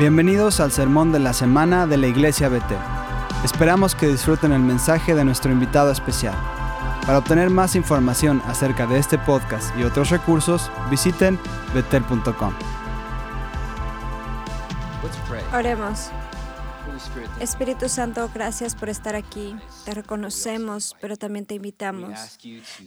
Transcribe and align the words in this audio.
Bienvenidos 0.00 0.60
al 0.60 0.72
sermón 0.72 1.12
de 1.12 1.18
la 1.18 1.34
semana 1.34 1.86
de 1.86 1.98
la 1.98 2.06
Iglesia 2.06 2.48
BT. 2.48 2.72
Esperamos 3.44 3.94
que 3.94 4.06
disfruten 4.06 4.50
el 4.50 4.62
mensaje 4.62 5.14
de 5.14 5.26
nuestro 5.26 5.52
invitado 5.52 5.90
especial. 5.90 6.34
Para 7.04 7.18
obtener 7.18 7.50
más 7.50 7.76
información 7.76 8.40
acerca 8.46 8.86
de 8.86 8.98
este 8.98 9.18
podcast 9.18 9.76
y 9.78 9.82
otros 9.82 10.08
recursos, 10.08 10.70
visiten 10.88 11.38
betel.com. 11.74 12.54
Oremos. 15.52 16.08
Espíritu 17.38 17.90
Santo, 17.90 18.30
gracias 18.32 18.74
por 18.74 18.88
estar 18.88 19.14
aquí. 19.14 19.54
Te 19.84 19.92
reconocemos, 19.92 20.96
pero 21.02 21.18
también 21.18 21.44
te 21.44 21.56
invitamos. 21.56 22.38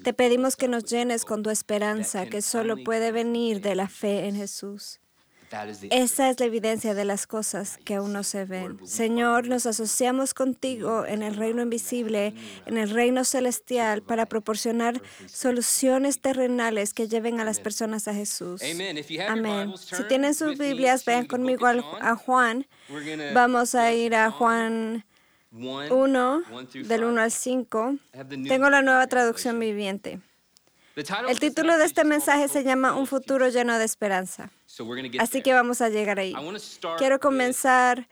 Te 0.03 0.13
pedimos 0.13 0.55
que 0.55 0.67
nos 0.67 0.85
llenes 0.85 1.25
con 1.25 1.43
tu 1.43 1.51
esperanza, 1.51 2.25
que 2.25 2.41
solo 2.41 2.75
puede 2.83 3.11
venir 3.11 3.61
de 3.61 3.75
la 3.75 3.87
fe 3.87 4.27
en 4.27 4.35
Jesús. 4.35 4.99
Esa 5.91 6.29
es 6.29 6.39
la 6.39 6.45
evidencia 6.45 6.93
de 6.93 7.05
las 7.05 7.27
cosas 7.27 7.77
que 7.83 7.95
aún 7.95 8.13
no 8.13 8.23
se 8.23 8.45
ven. 8.45 8.79
Señor, 8.85 9.47
nos 9.47 9.65
asociamos 9.65 10.33
contigo 10.33 11.05
en 11.05 11.21
el 11.21 11.35
reino 11.35 11.61
invisible, 11.61 12.33
en 12.65 12.77
el 12.77 12.89
reino 12.89 13.23
celestial, 13.23 14.01
para 14.01 14.25
proporcionar 14.25 15.01
soluciones 15.27 16.19
terrenales 16.19 16.93
que 16.93 17.07
lleven 17.07 17.39
a 17.39 17.45
las 17.45 17.59
personas 17.59 18.07
a 18.07 18.13
Jesús. 18.13 18.61
Amén. 19.27 19.73
Si 19.77 20.03
tienen 20.07 20.33
sus 20.33 20.57
Biblias, 20.57 21.05
vean 21.05 21.25
conmigo 21.25 21.67
a 21.67 22.15
Juan. 22.15 22.65
Vamos 23.33 23.75
a 23.75 23.93
ir 23.93 24.15
a 24.15 24.31
Juan 24.31 25.05
1, 25.51 26.43
del 26.85 27.03
1 27.03 27.21
al 27.21 27.31
5. 27.31 27.95
Tengo 28.47 28.69
la 28.69 28.81
nueva 28.81 29.05
traducción 29.07 29.59
viviente. 29.59 30.19
El 30.95 31.39
título 31.39 31.77
de 31.77 31.85
este 31.85 32.03
mensaje 32.03 32.47
se 32.47 32.63
llama 32.63 32.95
Un 32.95 33.07
futuro 33.07 33.49
lleno 33.49 33.79
de 33.79 33.85
esperanza. 33.85 34.51
Así 35.19 35.41
que 35.41 35.53
vamos 35.53 35.81
a 35.81 35.89
llegar 35.89 36.19
ahí. 36.19 36.35
Quiero 36.97 37.19
comenzar 37.19 38.07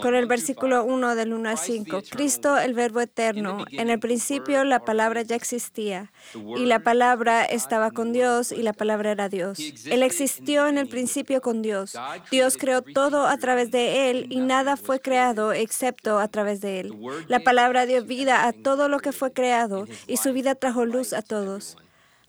con 0.00 0.14
el 0.14 0.26
versículo 0.26 0.84
1 0.84 1.14
del 1.16 1.32
1 1.32 1.48
al 1.48 1.58
5. 1.58 2.02
Cristo, 2.10 2.56
el 2.58 2.74
Verbo 2.74 3.00
eterno. 3.00 3.64
En 3.70 3.90
el 3.90 3.98
principio 3.98 4.64
la 4.64 4.84
palabra 4.84 5.22
ya 5.22 5.34
existía 5.36 6.12
y 6.56 6.66
la 6.66 6.80
palabra 6.80 7.44
estaba 7.44 7.90
con 7.90 8.12
Dios 8.12 8.52
y 8.52 8.62
la 8.62 8.72
palabra 8.72 9.10
era 9.10 9.28
Dios. 9.28 9.58
Él 9.86 10.02
existió 10.02 10.68
en 10.68 10.78
el 10.78 10.88
principio 10.88 11.40
con 11.40 11.62
Dios. 11.62 11.96
Dios 12.30 12.56
creó 12.56 12.82
todo 12.82 13.26
a 13.26 13.36
través 13.38 13.70
de 13.70 14.10
Él 14.10 14.26
y 14.30 14.40
nada 14.40 14.76
fue 14.76 15.00
creado 15.00 15.52
excepto 15.52 16.18
a 16.18 16.28
través 16.28 16.60
de 16.60 16.80
Él. 16.80 16.94
La 17.26 17.40
palabra 17.40 17.86
dio 17.86 18.04
vida 18.04 18.46
a 18.46 18.52
todo 18.52 18.88
lo 18.88 19.00
que 19.00 19.12
fue 19.12 19.32
creado 19.32 19.86
y 20.06 20.16
su 20.16 20.32
vida 20.32 20.54
trajo 20.54 20.84
luz 20.86 21.12
a 21.12 21.22
todos. 21.22 21.76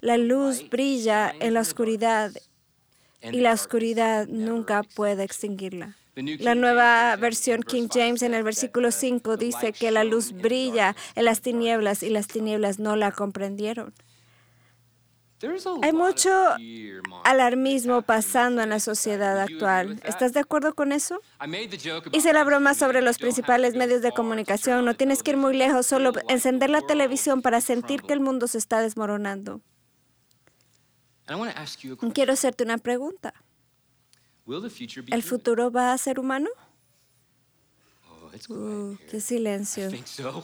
La 0.02 0.17
luz 0.17 0.69
brilla 0.69 1.31
en 1.39 1.53
la 1.53 1.61
oscuridad 1.61 2.31
y 3.21 3.39
la 3.39 3.53
oscuridad 3.53 4.27
nunca 4.27 4.83
puede 4.83 5.23
extinguirla. 5.23 5.95
La 6.16 6.55
nueva 6.55 7.16
versión 7.16 7.63
King 7.63 7.88
James 7.91 8.21
en 8.21 8.33
el 8.33 8.43
versículo 8.43 8.91
5 8.91 9.38
dice 9.38 9.71
que 9.71 9.91
la 9.91 10.03
luz 10.03 10.33
brilla 10.33 10.95
en 11.16 11.25
las 11.25 11.41
tinieblas 11.41 12.03
y 12.03 12.09
las 12.09 12.27
tinieblas 12.27 12.80
no 12.80 12.95
la 12.95 13.11
comprendieron. 13.11 13.93
Hay 15.81 15.93
mucho 15.93 16.30
alarmismo 17.23 18.02
pasando 18.03 18.61
en 18.61 18.69
la 18.69 18.80
sociedad 18.80 19.39
actual. 19.39 19.99
¿Estás 20.03 20.33
de 20.33 20.39
acuerdo 20.39 20.75
con 20.75 20.91
eso? 20.91 21.21
Hice 22.11 22.33
la 22.33 22.43
broma 22.43 22.73
sobre 22.73 23.02
los 23.02 23.17
principales 23.17 23.75
medios 23.75 24.02
de 24.02 24.11
comunicación. 24.11 24.86
No 24.86 24.93
tienes 24.95 25.23
que 25.23 25.31
ir 25.31 25.38
muy 25.38 25.55
lejos, 25.55 25.88
solo 25.88 26.11
encender 26.27 26.69
la 26.69 26.81
televisión 26.81 27.41
para 27.41 27.61
sentir 27.61 28.03
que 28.03 28.13
el 28.13 28.19
mundo 28.19 28.47
se 28.47 28.58
está 28.58 28.81
desmoronando. 28.81 29.61
Quiero 32.13 32.33
hacerte 32.33 32.63
una 32.63 32.77
pregunta. 32.77 33.33
¿El 35.11 35.23
futuro 35.23 35.71
va 35.71 35.93
a 35.93 35.97
ser 35.97 36.19
humano? 36.19 36.49
Oh, 38.49 38.53
uh, 38.53 38.97
qué 39.09 39.21
silencio. 39.21 39.89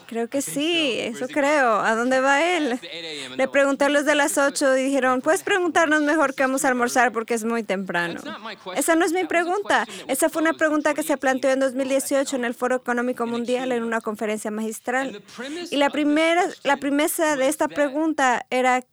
Creo 0.08 0.30
que 0.30 0.42
sí, 0.42 0.98
eso 1.00 1.28
creo. 1.28 1.80
¿A 1.80 1.96
dónde 1.96 2.20
va 2.20 2.44
él? 2.44 2.80
Le 3.36 3.48
pregunté 3.48 3.86
a 3.86 3.90
los 3.90 4.06
de 4.06 4.16
las 4.16 4.38
8 4.38 4.78
y 4.78 4.84
dijeron, 4.84 5.22
puedes 5.22 5.44
preguntarnos 5.44 6.02
mejor 6.04 6.36
qué 6.36 6.44
vamos 6.44 6.64
a 6.64 6.70
almorzar 6.70 7.12
porque 7.12 7.34
es 7.34 7.44
muy 7.44 7.64
temprano. 7.64 8.22
Esa 8.76 8.96
no 8.96 9.06
es 9.06 9.14
mi 9.14 9.26
pregunta. 9.26 9.86
Esa 10.08 10.30
fue 10.30 10.42
una 10.42 10.54
pregunta 10.54 10.94
que 10.94 11.04
se 11.04 11.18
planteó 11.18 11.52
en 11.52 11.60
2018 11.60 12.36
en 12.36 12.46
el 12.46 12.54
Foro 12.54 12.76
Económico 12.76 13.26
Mundial 13.26 13.72
en 13.72 13.84
una 13.84 14.02
conferencia 14.02 14.52
magistral. 14.52 15.22
Y 15.72 15.78
la 15.78 15.90
primera, 15.90 16.46
la 16.64 16.78
premisa 16.78 17.36
de 17.36 17.48
esta 17.48 17.68
pregunta 17.68 18.46
era 18.50 18.86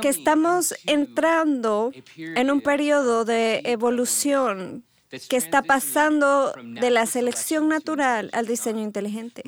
que 0.00 0.08
estamos 0.08 0.74
entrando 0.86 1.92
en 2.16 2.50
un 2.50 2.60
periodo 2.60 3.24
de 3.24 3.62
evolución 3.64 4.84
que 5.28 5.36
está 5.36 5.62
pasando 5.62 6.52
de 6.62 6.90
la 6.90 7.06
selección 7.06 7.68
natural 7.68 8.30
al 8.32 8.46
diseño 8.46 8.82
inteligente. 8.82 9.42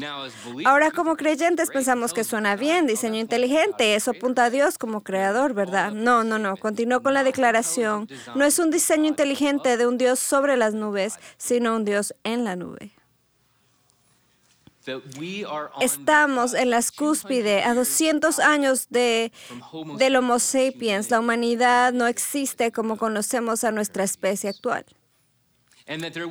Ahora 0.65 0.91
como 0.91 1.17
creyentes 1.17 1.71
pensamos 1.71 2.13
que 2.13 2.25
suena 2.25 2.57
bien, 2.57 2.87
diseño 2.87 3.19
inteligente, 3.19 3.95
eso 3.95 4.13
apunta 4.13 4.45
a 4.45 4.51
Dios 4.51 4.79
como 4.79 5.03
creador, 5.03 5.55
¿verdad? 5.55 5.93
No, 5.93 6.25
no, 6.25 6.39
no, 6.39 6.57
continuó 6.57 7.03
con 7.03 7.15
la 7.15 7.25
declaración. 7.25 8.09
No 8.35 8.45
es 8.45 8.59
un 8.59 8.71
diseño 8.71 9.07
inteligente 9.07 9.77
de 9.77 9.87
un 9.87 9.99
Dios 9.99 10.19
sobre 10.19 10.57
las 10.57 10.75
nubes, 10.75 11.19
sino 11.37 11.77
un 11.77 11.85
Dios 11.85 12.15
en 12.25 12.45
la 12.45 12.57
nube. 12.57 12.93
Estamos 15.81 16.55
en 16.55 16.71
las 16.71 16.93
cúspide, 16.93 17.63
a 17.63 17.75
200 17.75 18.39
años 18.39 18.89
de, 18.91 19.33
del 19.99 20.17
Homo 20.17 20.39
sapiens. 20.39 21.11
La 21.11 21.21
humanidad 21.21 21.93
no 21.93 22.07
existe 22.07 22.73
como 22.73 22.97
conocemos 22.97 23.65
a 23.65 23.73
nuestra 23.73 24.05
especie 24.05 24.51
actual 24.51 24.85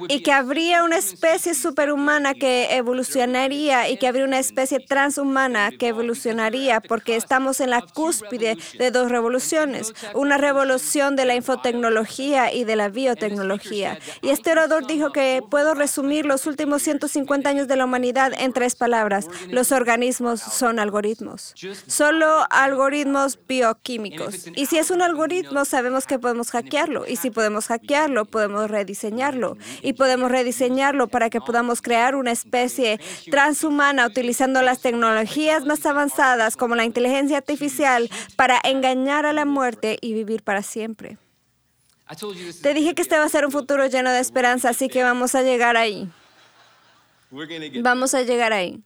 y 0.08 0.22
que 0.22 0.32
habría 0.32 0.84
una 0.84 0.98
especie 0.98 1.56
superhumana 1.56 2.34
que 2.36 2.76
evolucionaría 2.76 3.90
y 3.90 3.98
que 3.98 4.08
habría 4.08 4.26
una 4.26 4.40
especie 4.40 4.80
transhumana 4.80 5.72
que 5.72 5.88
evolucionaría 5.88 6.80
porque 6.80 7.16
estamos 7.16 7.60
en 7.60 7.72
la 7.72 7.82
cúspide 7.82 8.58
de 8.78 8.92
dos 8.92 9.10
revoluciones, 9.10 9.94
una 10.14 10.38
revolución 10.38 11.16
de 11.16 11.26
la 11.26 11.36
infotecnología 11.36 12.54
y 12.54 12.66
de 12.66 12.76
la 12.76 12.90
biotecnología. 12.90 14.00
Y 14.22 14.30
este 14.30 14.52
orador 14.52 14.86
dijo 14.86 15.12
que 15.12 15.42
puedo 15.50 15.74
resumir 15.74 16.26
los 16.26 16.46
últimos 16.46 16.84
150 16.84 17.50
años 17.50 17.68
de 17.68 17.78
la 17.78 17.86
humanidad 17.86 18.34
en 18.38 18.54
tres 18.54 18.76
palabras. 18.76 19.28
Los 19.50 19.72
organismos 19.72 20.40
son 20.40 20.80
algoritmos, 20.80 21.56
solo 21.88 22.46
algoritmos 22.52 23.40
bioquímicos. 23.48 24.48
Y 24.56 24.68
si 24.68 24.78
es 24.78 24.92
un 24.92 25.02
algoritmo, 25.02 25.66
sabemos 25.66 26.06
que 26.06 26.20
podemos 26.20 26.52
hackearlo. 26.52 27.08
Y 27.08 27.16
si 27.16 27.32
podemos 27.32 27.68
hackearlo, 27.68 28.26
podemos 28.26 28.70
rediseñarlo 28.70 29.47
y 29.82 29.94
podemos 29.94 30.32
rediseñarlo 30.32 31.08
para 31.08 31.30
que 31.30 31.40
podamos 31.40 31.82
crear 31.82 32.16
una 32.16 32.32
especie 32.32 33.00
transhumana 33.30 34.06
utilizando 34.08 34.62
las 34.62 34.82
tecnologías 34.82 35.66
más 35.66 35.86
avanzadas 35.86 36.58
como 36.58 36.76
la 36.76 36.86
inteligencia 36.86 37.38
artificial 37.38 38.10
para 38.36 38.60
engañar 38.64 39.26
a 39.26 39.34
la 39.34 39.46
muerte 39.46 39.98
y 40.02 40.14
vivir 40.14 40.44
para 40.44 40.64
siempre. 40.64 41.18
Te 42.62 42.74
dije 42.74 42.96
que 42.96 43.02
este 43.02 43.18
va 43.18 43.26
a 43.26 43.30
ser 43.30 43.46
un 43.46 43.52
futuro 43.52 43.86
lleno 43.86 44.12
de 44.12 44.20
esperanza, 44.20 44.70
así 44.70 44.88
que 44.88 45.04
vamos 45.04 45.36
a 45.36 45.42
llegar 45.42 45.76
ahí. 45.76 46.10
Vamos 47.82 48.14
a 48.14 48.22
llegar 48.22 48.54
ahí. 48.54 48.82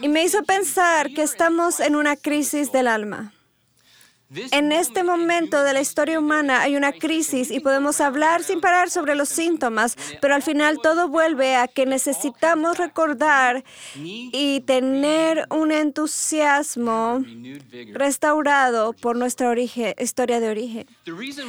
Y 0.00 0.08
me 0.08 0.24
hizo 0.24 0.42
pensar 0.44 1.12
que 1.12 1.22
estamos 1.22 1.80
en 1.80 1.96
una 1.96 2.16
crisis 2.16 2.72
del 2.72 2.88
alma. 2.88 3.32
En 4.30 4.72
este 4.72 5.04
momento 5.04 5.62
de 5.62 5.72
la 5.72 5.80
historia 5.80 6.18
humana 6.18 6.60
hay 6.60 6.76
una 6.76 6.92
crisis 6.92 7.50
y 7.50 7.60
podemos 7.60 8.02
hablar 8.02 8.42
sin 8.42 8.60
parar 8.60 8.90
sobre 8.90 9.14
los 9.14 9.30
síntomas, 9.30 9.96
pero 10.20 10.34
al 10.34 10.42
final 10.42 10.80
todo 10.82 11.08
vuelve 11.08 11.56
a 11.56 11.66
que 11.66 11.86
necesitamos 11.86 12.76
recordar 12.76 13.64
y 13.94 14.60
tener 14.66 15.46
un 15.48 15.72
entusiasmo 15.72 17.24
restaurado 17.94 18.92
por 18.92 19.16
nuestra 19.16 19.48
historia 19.58 20.40
de 20.40 20.50
origen. 20.50 20.86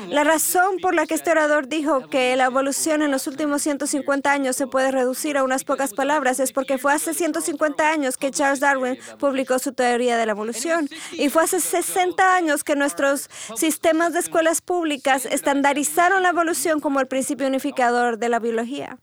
La 0.08 0.24
razón 0.24 0.78
por 0.82 0.96
la 0.96 1.06
que 1.06 1.16
este 1.16 1.32
orador 1.32 1.68
dijo 1.68 2.08
que 2.08 2.34
la 2.38 2.46
evolución 2.46 3.02
en 3.02 3.12
los 3.12 3.28
últimos 3.28 3.62
150 3.62 4.32
años 4.32 4.56
se 4.56 4.68
puede 4.68 4.92
reducir 4.92 5.38
a 5.38 5.44
unas 5.44 5.66
pocas 5.66 5.94
palabras 5.94 6.40
es 6.40 6.54
porque 6.54 6.78
fue 6.78 6.94
hace 6.94 7.14
150 7.14 7.90
años 7.90 8.16
que 8.16 8.32
Charles 8.32 8.62
Darwin 8.62 8.98
publicó 9.20 9.60
su 9.60 9.74
teoría 9.74 10.16
de 10.16 10.26
la 10.26 10.32
evolución 10.32 10.88
y 11.12 11.28
fue 11.28 11.44
hace 11.44 11.60
60 11.60 12.36
años 12.36 12.64
que 12.64 12.69
que 12.70 12.76
nuestros 12.76 13.32
sistemas 13.56 14.14
de 14.14 14.20
escuelas 14.20 14.62
públicas 14.62 15.26
estandarizaron 15.26 16.22
la 16.22 16.30
evolución 16.30 16.80
como 16.80 17.00
el 17.00 17.08
principio 17.08 17.48
unificador 17.48 18.20
de 18.20 18.30
la 18.30 18.38
biología. 18.38 19.00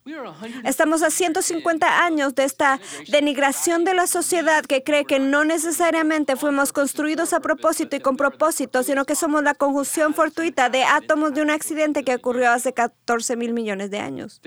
Estamos 0.63 1.03
a 1.03 1.11
150 1.11 2.05
años 2.05 2.37
de 2.37 2.45
esta 2.45 2.79
denigración 3.09 3.83
de 3.83 3.95
la 3.95 4.07
sociedad 4.07 4.65
que 4.65 4.85
cree 4.85 5.05
que 5.05 5.19
no 5.19 5.45
necesariamente 5.45 6.37
fuimos 6.37 6.73
construidos 6.73 7.33
a 7.33 7.41
propósito 7.41 7.97
y 7.97 8.01
con 8.01 8.17
propósito, 8.17 8.85
sino 8.85 9.05
que 9.05 9.17
somos 9.17 9.43
la 9.43 9.55
conjunción 9.55 10.15
fortuita 10.15 10.71
de 10.71 10.85
átomos 10.85 11.35
de 11.35 11.43
un 11.43 11.51
accidente 11.51 12.05
que 12.05 12.15
ocurrió 12.15 12.53
hace 12.53 12.73
14 12.73 13.35
mil 13.35 13.53
millones 13.53 13.91
de 13.91 13.99
años. 13.99 14.41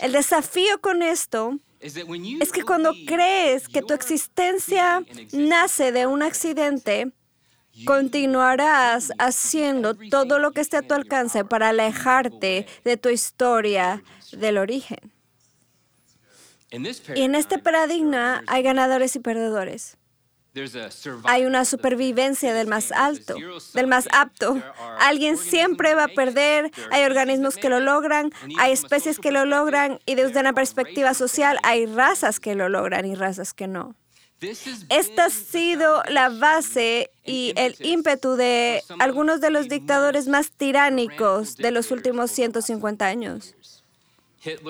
El 0.00 0.12
desafío 0.12 0.80
con 0.80 1.02
esto 1.02 1.58
es 1.80 2.52
que 2.52 2.62
cuando 2.62 2.92
crees 3.06 3.68
que 3.68 3.82
tu 3.82 3.92
existencia 3.92 5.02
nace 5.32 5.92
de 5.92 6.06
un 6.06 6.22
accidente, 6.22 7.12
continuarás 7.84 9.12
haciendo 9.18 9.94
todo 9.94 10.38
lo 10.38 10.52
que 10.52 10.60
esté 10.60 10.78
a 10.78 10.82
tu 10.82 10.94
alcance 10.94 11.44
para 11.44 11.70
alejarte 11.70 12.66
de 12.84 12.96
tu 12.96 13.08
historia 13.08 14.02
del 14.32 14.58
origen. 14.58 15.12
Y 16.70 17.22
en 17.22 17.34
este 17.34 17.58
paradigma 17.58 18.42
hay 18.46 18.62
ganadores 18.62 19.16
y 19.16 19.20
perdedores. 19.20 19.96
Hay 21.24 21.44
una 21.44 21.64
supervivencia 21.64 22.52
del 22.52 22.66
más 22.66 22.90
alto, 22.90 23.36
del 23.74 23.86
más 23.86 24.08
apto. 24.12 24.60
Alguien 24.98 25.36
siempre 25.36 25.94
va 25.94 26.04
a 26.04 26.08
perder, 26.08 26.72
hay 26.90 27.04
organismos 27.04 27.56
que 27.56 27.68
lo 27.68 27.78
logran, 27.78 28.32
hay 28.58 28.72
especies 28.72 29.20
que 29.20 29.30
lo 29.30 29.44
logran 29.44 30.00
y 30.06 30.16
desde 30.16 30.40
una 30.40 30.52
perspectiva 30.52 31.14
social 31.14 31.58
hay 31.62 31.86
razas 31.86 32.40
que 32.40 32.56
lo 32.56 32.68
logran 32.68 33.06
y 33.06 33.14
razas 33.14 33.54
que 33.54 33.68
no. 33.68 33.94
Esta 34.88 35.26
ha 35.26 35.30
sido 35.30 36.02
la 36.08 36.30
base 36.30 37.10
y 37.24 37.52
el 37.56 37.76
ímpetu 37.80 38.36
de 38.36 38.82
algunos 38.98 39.40
de 39.40 39.50
los 39.50 39.68
dictadores 39.68 40.28
más 40.28 40.50
tiránicos 40.50 41.56
de 41.56 41.70
los 41.70 41.90
últimos 41.90 42.30
150 42.30 43.06
años. 43.06 43.54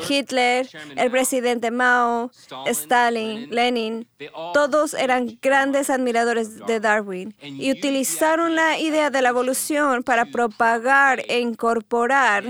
Hitler, 0.09 0.69
el 0.97 1.11
presidente 1.11 1.71
Mao, 1.71 2.31
Stalin, 2.67 3.51
Lenin, 3.51 4.09
todos 4.53 4.95
eran 4.95 5.39
grandes 5.41 5.91
admiradores 5.91 6.59
de 6.67 6.81
Darwin 6.81 7.35
y 7.41 7.71
utilizaron 7.71 8.57
la 8.57 8.79
idea 8.79 9.11
de 9.11 9.23
la 9.23 9.29
evolución 9.29 10.03
para 10.03 10.27
propagar 10.27 11.23
e 11.29 11.39
incorporar 11.39 12.45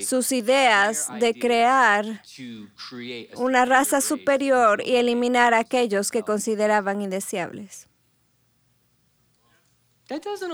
sus 0.00 0.32
ideas 0.32 1.08
de 1.20 1.38
crear 1.38 2.22
una 3.36 3.64
raza 3.64 4.00
superior 4.00 4.82
y 4.84 4.96
eliminar 4.96 5.54
a 5.54 5.60
aquellos 5.60 6.10
que 6.10 6.22
consideraban 6.22 7.00
indeseables. 7.00 7.86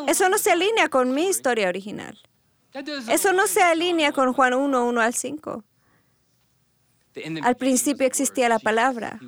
Eso 0.09 0.29
no 0.29 0.39
se 0.39 0.51
alinea 0.51 0.89
con 0.89 1.15
mi 1.15 1.27
historia 1.27 1.69
original. 1.69 2.19
Eso 2.75 3.33
no 3.33 3.47
se 3.47 3.63
alinea 3.63 4.13
con 4.13 4.33
Juan 4.33 4.55
1, 4.55 4.87
1 4.87 5.01
al 5.01 5.15
5. 5.15 5.65
Al 7.43 7.57
principio 7.57 8.07
existía 8.07 8.49
la 8.49 8.59
palabra. 8.59 9.21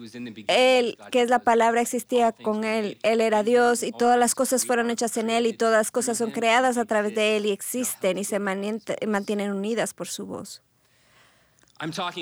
Él, 0.49 0.99
que 1.13 1.23
es 1.23 1.31
la 1.31 1.39
palabra, 1.39 1.81
existía 1.81 2.33
con 2.33 2.65
Él. 2.65 2.99
Él 3.05 3.21
era 3.21 3.45
Dios 3.45 3.85
y 3.85 3.93
todas 3.93 4.19
las 4.19 4.35
cosas 4.35 4.67
fueron 4.67 4.91
hechas 4.91 5.17
en 5.17 5.31
Él 5.31 5.47
y 5.47 5.53
todas 5.53 5.75
las 5.75 5.93
cosas 5.93 6.19
son 6.19 6.33
creadas 6.33 6.79
a 6.79 6.85
través 6.85 7.15
de 7.15 7.37
Él 7.37 7.47
y 7.47 7.53
existen 7.53 8.19
y 8.19 8.25
se 8.25 8.41
mantienen 8.41 9.53
unidas 9.53 9.95
por 9.95 10.09
su 10.09 10.27
voz. 10.27 10.63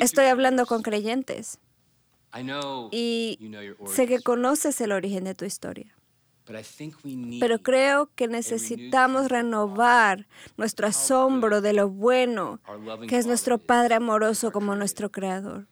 Estoy 0.01 0.27
hablando 0.27 0.67
con 0.67 0.83
creyentes 0.83 1.59
y 2.91 3.39
sé 3.87 4.07
que 4.07 4.21
conoces 4.21 4.79
el 4.83 4.93
origen 4.93 5.25
de 5.25 5.35
tu 5.35 5.47
historia. 5.47 5.94
Pero 7.41 7.59
creo 7.63 8.11
que 8.15 8.29
necesitamos 8.29 9.29
renovar 9.29 10.27
nuestro 10.57 10.87
asombro 10.87 11.61
de 11.61 11.73
lo 11.73 11.89
bueno 11.89 12.61
que 13.09 13.17
es 13.17 13.27
nuestro 13.27 13.59
Padre 13.59 13.95
amoroso 13.95 14.53
como 14.53 14.75
nuestro 14.75 15.11
Creador. 15.11 15.67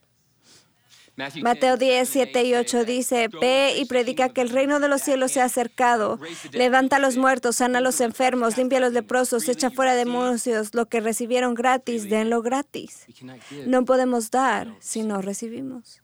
Mateo 1.42 1.76
10, 1.76 2.08
7 2.08 2.44
y 2.44 2.54
8 2.54 2.84
dice, 2.86 3.28
ve 3.28 3.74
y 3.76 3.84
predica 3.84 4.30
que 4.30 4.40
el 4.40 4.48
reino 4.48 4.80
de 4.80 4.88
los 4.88 5.02
cielos 5.02 5.32
se 5.32 5.42
ha 5.42 5.44
acercado. 5.44 6.18
Levanta 6.52 6.96
a 6.96 6.98
los 6.98 7.18
muertos, 7.18 7.56
sana 7.56 7.78
a 7.78 7.82
los 7.82 8.00
enfermos, 8.00 8.56
limpia 8.56 8.78
a 8.78 8.80
los 8.80 8.94
leprosos, 8.94 9.46
echa 9.48 9.70
fuera 9.70 9.94
demonios. 9.94 10.74
Lo 10.74 10.86
que 10.86 11.00
recibieron 11.00 11.54
gratis, 11.54 12.08
denlo 12.08 12.40
gratis. 12.40 13.06
No 13.66 13.84
podemos 13.84 14.30
dar 14.30 14.74
si 14.80 15.02
no 15.02 15.20
recibimos. 15.20 16.00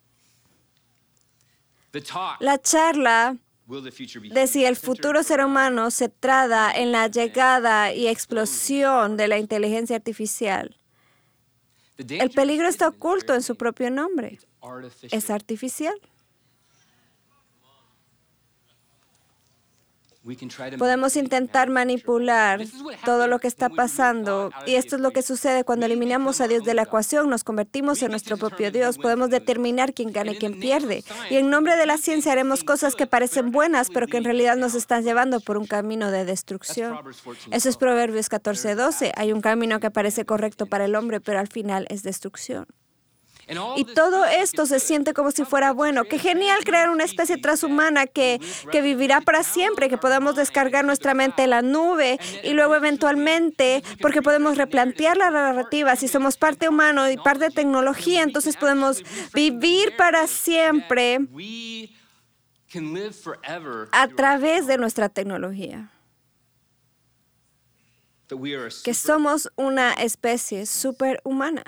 La 2.39 2.61
charla 2.61 3.37
de 3.69 4.47
si 4.47 4.65
el 4.65 4.75
futuro 4.75 5.21
ser 5.21 5.45
humano 5.45 5.91
se 5.91 6.09
trata 6.09 6.71
en 6.71 6.91
la 6.91 7.07
llegada 7.07 7.93
y 7.93 8.07
explosión 8.07 9.15
de 9.15 9.27
la 9.27 9.37
inteligencia 9.37 9.95
artificial. 9.95 10.75
El 11.97 12.31
peligro 12.31 12.67
está 12.67 12.87
oculto 12.87 13.35
en 13.35 13.43
su 13.43 13.55
propio 13.55 13.91
nombre. 13.91 14.39
Es 15.11 15.29
artificial. 15.29 15.93
Podemos 20.77 21.15
intentar 21.15 21.69
manipular 21.69 22.61
todo 23.05 23.27
lo 23.27 23.39
que 23.39 23.47
está 23.47 23.69
pasando 23.69 24.51
y 24.65 24.75
esto 24.75 24.95
es 24.95 25.01
lo 25.01 25.11
que 25.11 25.21
sucede 25.21 25.63
cuando 25.63 25.85
eliminamos 25.85 26.41
a 26.41 26.47
Dios 26.47 26.63
de 26.63 26.73
la 26.73 26.83
ecuación, 26.83 27.29
nos 27.29 27.43
convertimos 27.43 28.01
en 28.01 28.11
nuestro 28.11 28.37
propio 28.37 28.71
Dios, 28.71 28.97
podemos 28.97 29.29
determinar 29.29 29.93
quién 29.93 30.11
gana 30.11 30.31
y 30.31 30.37
quién 30.37 30.59
pierde. 30.59 31.03
Y 31.29 31.37
en 31.37 31.49
nombre 31.49 31.75
de 31.75 31.85
la 31.85 31.97
ciencia 31.97 32.31
haremos 32.31 32.63
cosas 32.63 32.95
que 32.95 33.07
parecen 33.07 33.51
buenas, 33.51 33.89
pero 33.89 34.07
que 34.07 34.17
en 34.17 34.23
realidad 34.23 34.57
nos 34.57 34.75
están 34.75 35.03
llevando 35.03 35.39
por 35.39 35.57
un 35.57 35.65
camino 35.65 36.11
de 36.11 36.25
destrucción. 36.25 36.97
Eso 37.51 37.69
es 37.69 37.77
Proverbios 37.77 38.29
14:12. 38.29 39.11
Hay 39.15 39.31
un 39.31 39.41
camino 39.41 39.79
que 39.79 39.91
parece 39.91 40.25
correcto 40.25 40.65
para 40.65 40.85
el 40.85 40.95
hombre, 40.95 41.19
pero 41.19 41.39
al 41.39 41.47
final 41.47 41.85
es 41.89 42.03
destrucción. 42.03 42.65
Y 43.75 43.83
todo 43.83 44.25
esto 44.25 44.65
se 44.65 44.79
siente 44.79 45.13
como 45.13 45.31
si 45.31 45.43
fuera 45.43 45.71
bueno. 45.71 46.03
Qué 46.03 46.19
genial 46.19 46.59
crear 46.63 46.89
una 46.89 47.03
especie 47.03 47.37
transhumana 47.37 48.05
que, 48.05 48.39
que 48.71 48.81
vivirá 48.81 49.21
para 49.21 49.43
siempre, 49.43 49.89
que 49.89 49.97
podamos 49.97 50.35
descargar 50.35 50.85
nuestra 50.85 51.13
mente 51.13 51.43
en 51.43 51.49
la 51.51 51.61
nube 51.61 52.19
y 52.43 52.53
luego 52.53 52.75
eventualmente, 52.75 53.83
porque 54.01 54.21
podemos 54.21 54.57
replantear 54.57 55.17
la 55.17 55.31
narrativa, 55.31 55.95
si 55.95 56.07
somos 56.07 56.37
parte 56.37 56.69
humano 56.69 57.09
y 57.09 57.17
parte 57.17 57.49
tecnología, 57.49 58.23
entonces 58.23 58.55
podemos 58.55 59.03
vivir 59.33 59.95
para 59.97 60.27
siempre 60.27 61.19
a 63.91 64.07
través 64.09 64.67
de 64.67 64.77
nuestra 64.77 65.09
tecnología. 65.09 65.91
Que 68.83 68.93
somos 68.93 69.51
una 69.55 69.93
especie 69.93 70.67
superhumana. 70.67 71.63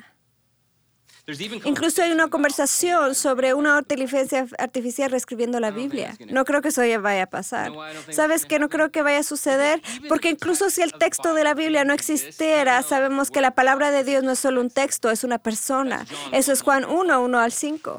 Incluso 1.65 2.01
hay 2.01 2.11
una 2.11 2.27
conversación 2.27 3.15
sobre 3.15 3.53
una 3.53 3.79
inteligencia 3.79 4.47
artificial 4.57 5.11
reescribiendo 5.11 5.59
la 5.59 5.71
Biblia. 5.71 6.15
No 6.29 6.45
creo 6.45 6.61
que 6.61 6.69
eso 6.69 6.81
vaya 7.01 7.23
a 7.23 7.27
pasar. 7.27 7.71
¿Sabes 8.09 8.45
qué? 8.45 8.59
No 8.59 8.69
creo 8.69 8.91
que 8.91 9.01
vaya 9.01 9.19
a 9.19 9.23
suceder 9.23 9.81
porque 10.09 10.29
incluso 10.29 10.69
si 10.69 10.81
el 10.81 10.93
texto 10.93 11.33
de 11.33 11.43
la 11.43 11.53
Biblia 11.53 11.85
no 11.85 11.93
existiera, 11.93 12.81
sabemos 12.83 13.31
que 13.31 13.41
la 13.41 13.51
palabra 13.51 13.91
de 13.91 14.03
Dios 14.03 14.23
no 14.23 14.31
es 14.31 14.39
solo 14.39 14.61
un 14.61 14.69
texto, 14.69 15.11
es 15.11 15.23
una 15.23 15.37
persona. 15.37 16.05
Eso 16.31 16.51
es 16.51 16.61
Juan 16.61 16.85
1, 16.85 17.21
1 17.21 17.39
al 17.39 17.51
5 17.51 17.97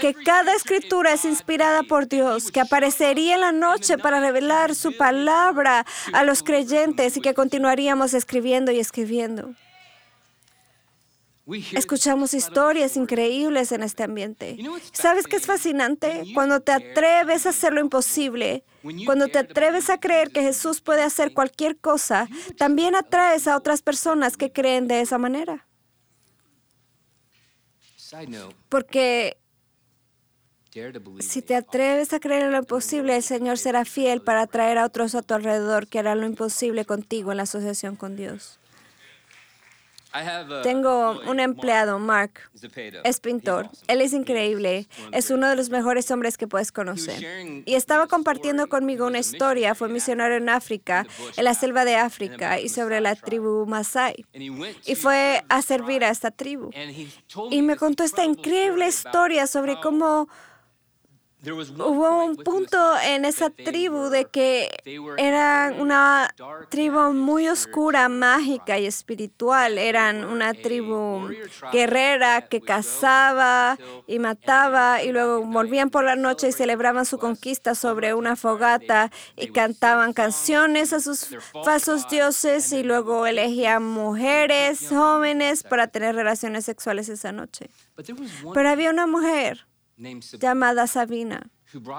que 0.00 0.14
cada 0.14 0.54
escritura 0.54 1.12
es 1.12 1.24
inspirada 1.24 1.82
por 1.84 2.08
Dios, 2.08 2.50
que 2.50 2.60
aparecería 2.60 3.34
en 3.34 3.40
la 3.42 3.52
noche 3.52 3.98
para 3.98 4.20
revelar 4.20 4.74
su 4.74 4.96
palabra 4.96 5.86
a 6.12 6.24
los 6.24 6.42
creyentes 6.42 7.16
y 7.16 7.20
que 7.20 7.34
continuaríamos 7.34 8.14
escribiendo 8.14 8.72
y 8.72 8.80
escribiendo. 8.80 9.54
Escuchamos 11.72 12.34
historias 12.34 12.96
increíbles 12.96 13.72
en 13.72 13.82
este 13.82 14.04
ambiente. 14.04 14.56
¿Sabes 14.92 15.26
qué 15.26 15.36
es 15.36 15.46
fascinante? 15.46 16.24
Cuando 16.34 16.60
te 16.60 16.70
atreves 16.72 17.46
a 17.46 17.48
hacer 17.48 17.72
lo 17.72 17.80
imposible, 17.80 18.64
cuando 19.04 19.26
te 19.28 19.38
atreves 19.38 19.90
a 19.90 19.98
creer 19.98 20.30
que 20.30 20.42
Jesús 20.42 20.80
puede 20.80 21.02
hacer 21.02 21.32
cualquier 21.34 21.78
cosa, 21.78 22.28
también 22.56 22.94
atraes 22.94 23.48
a 23.48 23.56
otras 23.56 23.82
personas 23.82 24.36
que 24.36 24.52
creen 24.52 24.86
de 24.86 25.00
esa 25.00 25.18
manera. 25.18 25.66
Porque 28.68 29.36
si 31.20 31.42
te 31.42 31.56
atreves 31.56 32.12
a 32.12 32.20
creer 32.20 32.44
en 32.44 32.52
lo 32.52 32.58
imposible, 32.58 33.16
el 33.16 33.22
Señor 33.22 33.58
será 33.58 33.84
fiel 33.84 34.22
para 34.22 34.42
atraer 34.42 34.78
a 34.78 34.86
otros 34.86 35.14
a 35.14 35.22
tu 35.22 35.34
alrededor 35.34 35.88
que 35.88 35.98
harán 35.98 36.20
lo 36.20 36.26
imposible 36.26 36.84
contigo 36.84 37.32
en 37.32 37.38
la 37.38 37.42
asociación 37.42 37.96
con 37.96 38.16
Dios. 38.16 38.60
Tengo 40.62 41.20
un 41.26 41.40
empleado, 41.40 41.98
Mark. 41.98 42.32
Es 43.04 43.20
pintor. 43.20 43.70
Él 43.88 44.00
es 44.00 44.12
increíble. 44.12 44.86
Es 45.12 45.30
uno 45.30 45.48
de 45.48 45.56
los 45.56 45.70
mejores 45.70 46.10
hombres 46.10 46.36
que 46.36 46.46
puedes 46.46 46.72
conocer. 46.72 47.62
Y 47.64 47.74
estaba 47.74 48.06
compartiendo 48.06 48.68
conmigo 48.68 49.06
una 49.06 49.18
historia. 49.18 49.74
Fue 49.74 49.88
misionero 49.88 50.36
en 50.36 50.48
África, 50.48 51.06
en 51.36 51.44
la 51.44 51.54
selva 51.54 51.84
de 51.84 51.96
África, 51.96 52.60
y 52.60 52.68
sobre 52.68 53.00
la 53.00 53.16
tribu 53.16 53.66
Masai. 53.66 54.26
Y 54.84 54.94
fue 54.94 55.44
a 55.48 55.62
servir 55.62 56.04
a 56.04 56.10
esta 56.10 56.30
tribu. 56.30 56.70
Y 57.50 57.62
me 57.62 57.76
contó 57.76 58.04
esta 58.04 58.24
increíble 58.24 58.86
historia 58.86 59.46
sobre 59.46 59.80
cómo 59.80 60.28
Hubo 61.44 62.24
un 62.24 62.36
punto 62.36 62.78
en 63.04 63.24
esa 63.24 63.50
tribu 63.50 64.10
de 64.10 64.26
que 64.26 64.70
eran 65.18 65.80
una 65.80 66.32
tribu 66.68 67.12
muy 67.12 67.48
oscura, 67.48 68.08
mágica 68.08 68.78
y 68.78 68.86
espiritual. 68.86 69.76
Eran 69.76 70.24
una 70.24 70.54
tribu 70.54 71.28
guerrera 71.72 72.42
que 72.42 72.60
cazaba 72.60 73.76
y 74.06 74.20
mataba 74.20 75.02
y 75.02 75.10
luego 75.10 75.44
volvían 75.44 75.90
por 75.90 76.04
la 76.04 76.14
noche 76.14 76.50
y 76.50 76.52
celebraban 76.52 77.06
su 77.06 77.18
conquista 77.18 77.74
sobre 77.74 78.14
una 78.14 78.36
fogata 78.36 79.10
y 79.34 79.48
cantaban 79.48 80.12
canciones 80.12 80.92
a 80.92 81.00
sus 81.00 81.36
falsos 81.64 82.08
dioses 82.08 82.72
y 82.72 82.84
luego 82.84 83.26
elegían 83.26 83.82
mujeres 83.82 84.86
jóvenes 84.88 85.64
para 85.64 85.88
tener 85.88 86.14
relaciones 86.14 86.64
sexuales 86.64 87.08
esa 87.08 87.32
noche. 87.32 87.68
Pero 88.54 88.68
había 88.68 88.90
una 88.90 89.08
mujer 89.08 89.66
llamada 90.38 90.86
Sabina, 90.86 91.50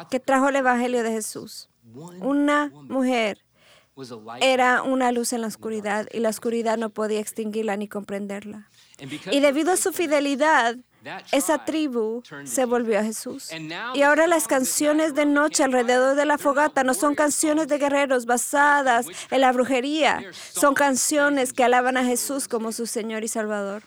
que 0.10 0.20
trajo 0.20 0.50
el 0.50 0.58
Evangelio 0.58 1.04
de 1.04 1.12
Jesús. 1.12 1.70
Una 2.22 2.72
mujer 2.74 3.40
era 4.42 4.82
una 4.82 5.12
luz 5.12 5.34
en 5.34 5.42
la 5.42 5.48
oscuridad 5.48 6.08
y 6.12 6.20
la 6.20 6.30
oscuridad 6.30 6.78
no 6.78 6.90
podía 6.90 7.20
extinguirla 7.20 7.78
ni 7.78 7.88
comprenderla. 7.88 8.70
Y 9.32 9.40
debido 9.40 9.72
a 9.72 9.78
su 9.78 9.92
fidelidad, 9.92 10.78
esa 11.32 11.66
tribu 11.66 12.24
se 12.46 12.66
volvió 12.66 13.00
a 13.00 13.04
Jesús. 13.04 13.50
Y 13.94 14.02
ahora 14.02 14.26
las 14.28 14.48
canciones 14.48 15.14
de 15.14 15.26
noche 15.26 15.64
alrededor 15.64 16.16
de 16.16 16.26
la 16.26 16.38
fogata 16.38 16.84
no 16.84 16.94
son 16.94 17.14
canciones 17.14 17.68
de 17.68 17.78
guerreros 17.78 18.26
basadas 18.26 19.06
en 19.30 19.42
la 19.42 19.52
brujería, 19.52 20.24
son 20.52 20.74
canciones 20.74 21.54
que 21.54 21.64
alaban 21.64 21.98
a 21.98 22.06
Jesús 22.06 22.48
como 22.48 22.72
su 22.72 22.88
Señor 22.88 23.24
y 23.24 23.28
Salvador. 23.28 23.84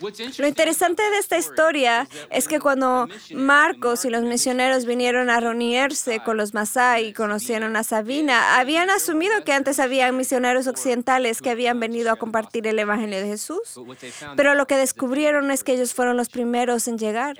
Lo 0.00 0.46
interesante 0.46 1.02
de 1.02 1.18
esta 1.18 1.38
historia 1.38 2.08
es 2.30 2.48
que 2.48 2.58
cuando 2.58 3.08
Marcos 3.32 4.04
y 4.04 4.10
los 4.10 4.22
misioneros 4.22 4.86
vinieron 4.86 5.30
a 5.30 5.40
reunirse 5.40 6.20
con 6.20 6.36
los 6.36 6.52
Masai 6.52 7.06
y 7.08 7.12
conocieron 7.12 7.76
a 7.76 7.84
Sabina, 7.84 8.58
habían 8.58 8.90
asumido 8.90 9.32
que 9.44 9.52
antes 9.52 9.78
había 9.78 10.10
misioneros 10.12 10.66
occidentales 10.66 11.40
que 11.40 11.50
habían 11.50 11.78
venido 11.78 12.10
a 12.10 12.16
compartir 12.16 12.66
el 12.66 12.78
Evangelio 12.78 13.20
de 13.20 13.26
Jesús. 13.26 13.80
Pero 14.36 14.54
lo 14.54 14.66
que 14.66 14.76
descubrieron 14.76 15.50
es 15.50 15.62
que 15.62 15.74
ellos 15.74 15.94
fueron 15.94 16.16
los 16.16 16.28
primeros 16.28 16.88
en 16.88 16.98
llegar, 16.98 17.36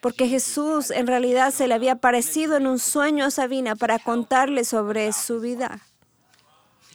porque 0.00 0.28
Jesús 0.28 0.90
en 0.90 1.06
realidad 1.06 1.52
se 1.52 1.68
le 1.68 1.74
había 1.74 1.92
aparecido 1.92 2.56
en 2.56 2.66
un 2.66 2.78
sueño 2.78 3.26
a 3.26 3.30
Sabina 3.30 3.76
para 3.76 3.98
contarle 3.98 4.64
sobre 4.64 5.12
su 5.12 5.40
vida. 5.40 5.80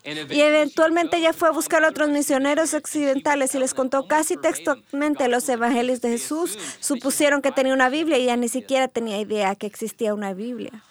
Y 0.05 0.41
eventualmente 0.41 1.17
ella 1.17 1.31
fue 1.31 1.47
a 1.47 1.51
buscar 1.51 1.85
a 1.85 1.89
otros 1.89 2.09
misioneros 2.09 2.73
occidentales 2.73 3.55
y 3.55 3.59
les 3.59 3.73
contó 3.73 4.07
casi 4.07 4.35
textualmente 4.35 5.27
los 5.29 5.47
evangelios 5.47 6.01
de 6.01 6.09
Jesús. 6.09 6.57
Supusieron 6.79 7.41
que 7.41 7.51
tenía 7.51 7.73
una 7.73 7.89
Biblia 7.89 8.17
y 8.17 8.23
ella 8.23 8.35
ni 8.35 8.49
siquiera 8.49 8.87
tenía 8.87 9.19
idea 9.19 9.55
que 9.55 9.67
existía 9.67 10.13
una 10.13 10.33
Biblia. 10.33 10.83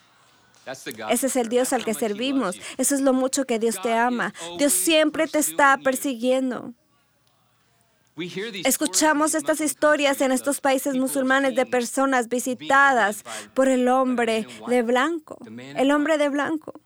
Ese 1.10 1.26
es 1.26 1.36
el 1.36 1.48
Dios 1.48 1.72
al 1.72 1.84
que 1.84 1.92
servimos. 1.92 2.56
Eso 2.78 2.94
es 2.94 3.00
lo 3.00 3.12
mucho 3.12 3.44
que 3.44 3.58
Dios 3.58 3.80
te 3.82 3.92
ama. 3.92 4.32
Dios 4.58 4.72
siempre 4.72 5.26
te 5.26 5.38
está 5.38 5.78
persiguiendo. 5.82 6.72
Escuchamos 8.64 9.34
estas 9.34 9.60
historias 9.60 10.20
en 10.20 10.32
estos 10.32 10.60
países 10.60 10.94
musulmanes 10.96 11.54
de 11.54 11.64
personas 11.64 12.28
visitadas 12.28 13.24
por 13.54 13.68
el 13.68 13.88
hombre 13.88 14.46
de 14.68 14.82
blanco. 14.82 15.38
El 15.76 15.90
hombre 15.90 16.18
de 16.18 16.28
blanco. 16.28 16.81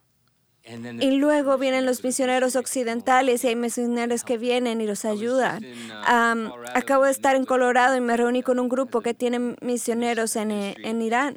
Y 1.01 1.13
luego 1.13 1.59
vienen 1.59 1.87
los 1.87 2.03
misioneros 2.03 2.57
occidentales 2.57 3.45
y 3.45 3.49
hay 3.49 3.57
misioneros 3.57 4.25
que 4.25 4.37
vienen 4.37 4.81
y 4.81 4.87
los 4.87 5.05
ayudan. 5.05 5.65
Um, 5.65 6.51
acabo 6.75 7.05
de 7.05 7.13
estar 7.13 7.37
en 7.37 7.45
Colorado 7.45 7.97
y 7.97 8.01
me 8.01 8.17
reuní 8.17 8.43
con 8.43 8.59
un 8.59 8.69
grupo 8.69 9.01
que 9.01 9.15
tiene 9.15 9.57
misioneros 9.61 10.35
en, 10.35 10.51
eh, 10.51 10.75
en 10.83 11.03
Irán. 11.03 11.37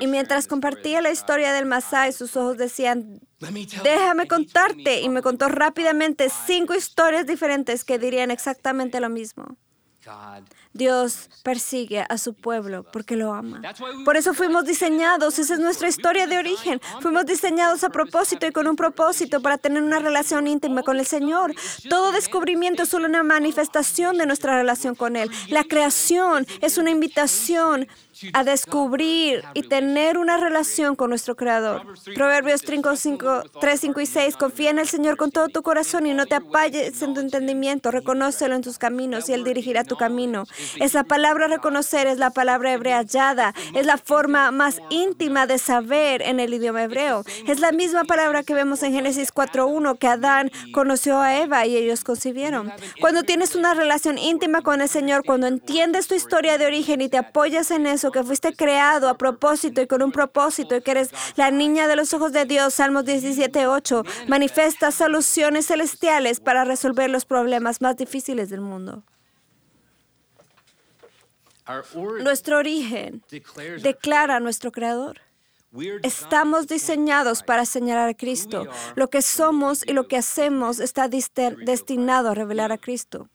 Y 0.00 0.06
mientras 0.06 0.48
compartía 0.48 1.00
la 1.02 1.10
historia 1.10 1.52
del 1.52 1.66
Masai, 1.66 2.12
sus 2.12 2.36
ojos 2.36 2.56
decían, 2.56 3.20
déjame 3.84 4.26
contarte. 4.26 5.02
Y 5.02 5.08
me 5.10 5.22
contó 5.22 5.48
rápidamente 5.48 6.30
cinco 6.46 6.74
historias 6.74 7.26
diferentes 7.26 7.84
que 7.84 7.98
dirían 7.98 8.30
exactamente 8.30 8.98
lo 8.98 9.08
mismo. 9.08 9.56
Dios 10.72 11.30
persigue 11.42 12.04
a 12.08 12.18
su 12.18 12.34
pueblo 12.34 12.84
porque 12.92 13.16
lo 13.16 13.32
ama. 13.32 13.60
Por 14.04 14.16
eso 14.16 14.34
fuimos 14.34 14.64
diseñados, 14.64 15.38
esa 15.38 15.54
es 15.54 15.60
nuestra 15.60 15.88
historia 15.88 16.26
de 16.26 16.38
origen. 16.38 16.80
Fuimos 17.00 17.26
diseñados 17.26 17.84
a 17.84 17.90
propósito 17.90 18.46
y 18.46 18.52
con 18.52 18.66
un 18.68 18.76
propósito 18.76 19.40
para 19.40 19.58
tener 19.58 19.82
una 19.82 19.98
relación 19.98 20.46
íntima 20.46 20.82
con 20.82 20.98
el 20.98 21.06
Señor. 21.06 21.54
Todo 21.88 22.12
descubrimiento 22.12 22.82
es 22.84 22.88
solo 22.88 23.06
una 23.06 23.22
manifestación 23.22 24.18
de 24.18 24.26
nuestra 24.26 24.56
relación 24.56 24.94
con 24.94 25.16
Él. 25.16 25.30
La 25.48 25.64
creación 25.64 26.46
es 26.60 26.78
una 26.78 26.90
invitación 26.90 27.88
a 28.32 28.44
descubrir 28.44 29.42
y 29.54 29.62
tener 29.62 30.18
una 30.18 30.36
relación 30.36 30.96
con 30.96 31.10
nuestro 31.10 31.36
Creador. 31.36 31.86
Proverbios 32.14 32.62
3, 32.62 32.80
5 33.00 34.00
y 34.00 34.06
6. 34.06 34.36
Confía 34.36 34.70
en 34.70 34.78
el 34.78 34.88
Señor 34.88 35.16
con 35.16 35.30
todo 35.30 35.48
tu 35.48 35.62
corazón 35.62 36.06
y 36.06 36.14
no 36.14 36.26
te 36.26 36.36
apalles 36.36 37.00
en 37.02 37.14
tu 37.14 37.20
entendimiento. 37.20 37.90
Reconócelo 37.90 38.54
en 38.54 38.62
tus 38.62 38.78
caminos 38.78 39.28
y 39.28 39.32
Él 39.32 39.44
dirigirá 39.44 39.84
tu 39.84 39.96
camino. 39.96 40.44
Esa 40.80 41.04
palabra 41.04 41.48
reconocer 41.48 42.06
es 42.06 42.18
la 42.18 42.30
palabra 42.30 42.72
hebrea 42.72 43.02
yada. 43.02 43.54
Es 43.74 43.86
la 43.86 43.98
forma 43.98 44.50
más 44.50 44.80
íntima 44.90 45.46
de 45.46 45.58
saber 45.58 46.22
en 46.22 46.40
el 46.40 46.54
idioma 46.54 46.82
hebreo. 46.84 47.24
Es 47.46 47.60
la 47.60 47.72
misma 47.72 48.04
palabra 48.04 48.42
que 48.42 48.54
vemos 48.54 48.82
en 48.82 48.92
Génesis 48.92 49.32
4.1 49.32 49.98
que 49.98 50.08
Adán 50.08 50.50
conoció 50.72 51.20
a 51.20 51.38
Eva 51.38 51.66
y 51.66 51.76
ellos 51.76 52.04
concibieron. 52.04 52.72
Cuando 53.00 53.22
tienes 53.22 53.54
una 53.54 53.74
relación 53.74 54.18
íntima 54.18 54.62
con 54.62 54.80
el 54.80 54.88
Señor, 54.88 55.24
cuando 55.24 55.46
entiendes 55.46 56.08
tu 56.08 56.14
historia 56.14 56.58
de 56.58 56.66
origen 56.66 57.00
y 57.00 57.08
te 57.08 57.18
apoyas 57.18 57.70
en 57.70 57.86
eso, 57.86 58.07
que 58.10 58.22
fuiste 58.22 58.54
creado 58.54 59.08
a 59.08 59.18
propósito 59.18 59.80
y 59.80 59.86
con 59.86 60.02
un 60.02 60.12
propósito 60.12 60.76
y 60.76 60.82
que 60.82 60.90
eres 60.90 61.10
la 61.36 61.50
niña 61.50 61.88
de 61.88 61.96
los 61.96 62.12
ojos 62.14 62.32
de 62.32 62.44
Dios, 62.44 62.74
Salmos 62.74 63.04
17.8, 63.04 64.28
manifiesta 64.28 64.90
soluciones 64.90 65.66
celestiales 65.66 66.40
para 66.40 66.64
resolver 66.64 67.10
los 67.10 67.24
problemas 67.24 67.80
más 67.80 67.96
difíciles 67.96 68.50
del 68.50 68.60
mundo. 68.60 69.02
Nuestro 72.22 72.58
origen 72.58 73.22
declara 73.82 74.36
a 74.36 74.40
nuestro 74.40 74.72
Creador. 74.72 75.20
Estamos 76.02 76.66
diseñados 76.66 77.42
para 77.42 77.66
señalar 77.66 78.08
a 78.08 78.14
Cristo. 78.14 78.66
Lo 78.94 79.10
que 79.10 79.20
somos 79.20 79.86
y 79.86 79.92
lo 79.92 80.08
que 80.08 80.16
hacemos 80.16 80.80
está 80.80 81.08
destinado 81.08 82.30
a 82.30 82.34
revelar 82.34 82.72
a 82.72 82.78
Cristo. 82.78 83.28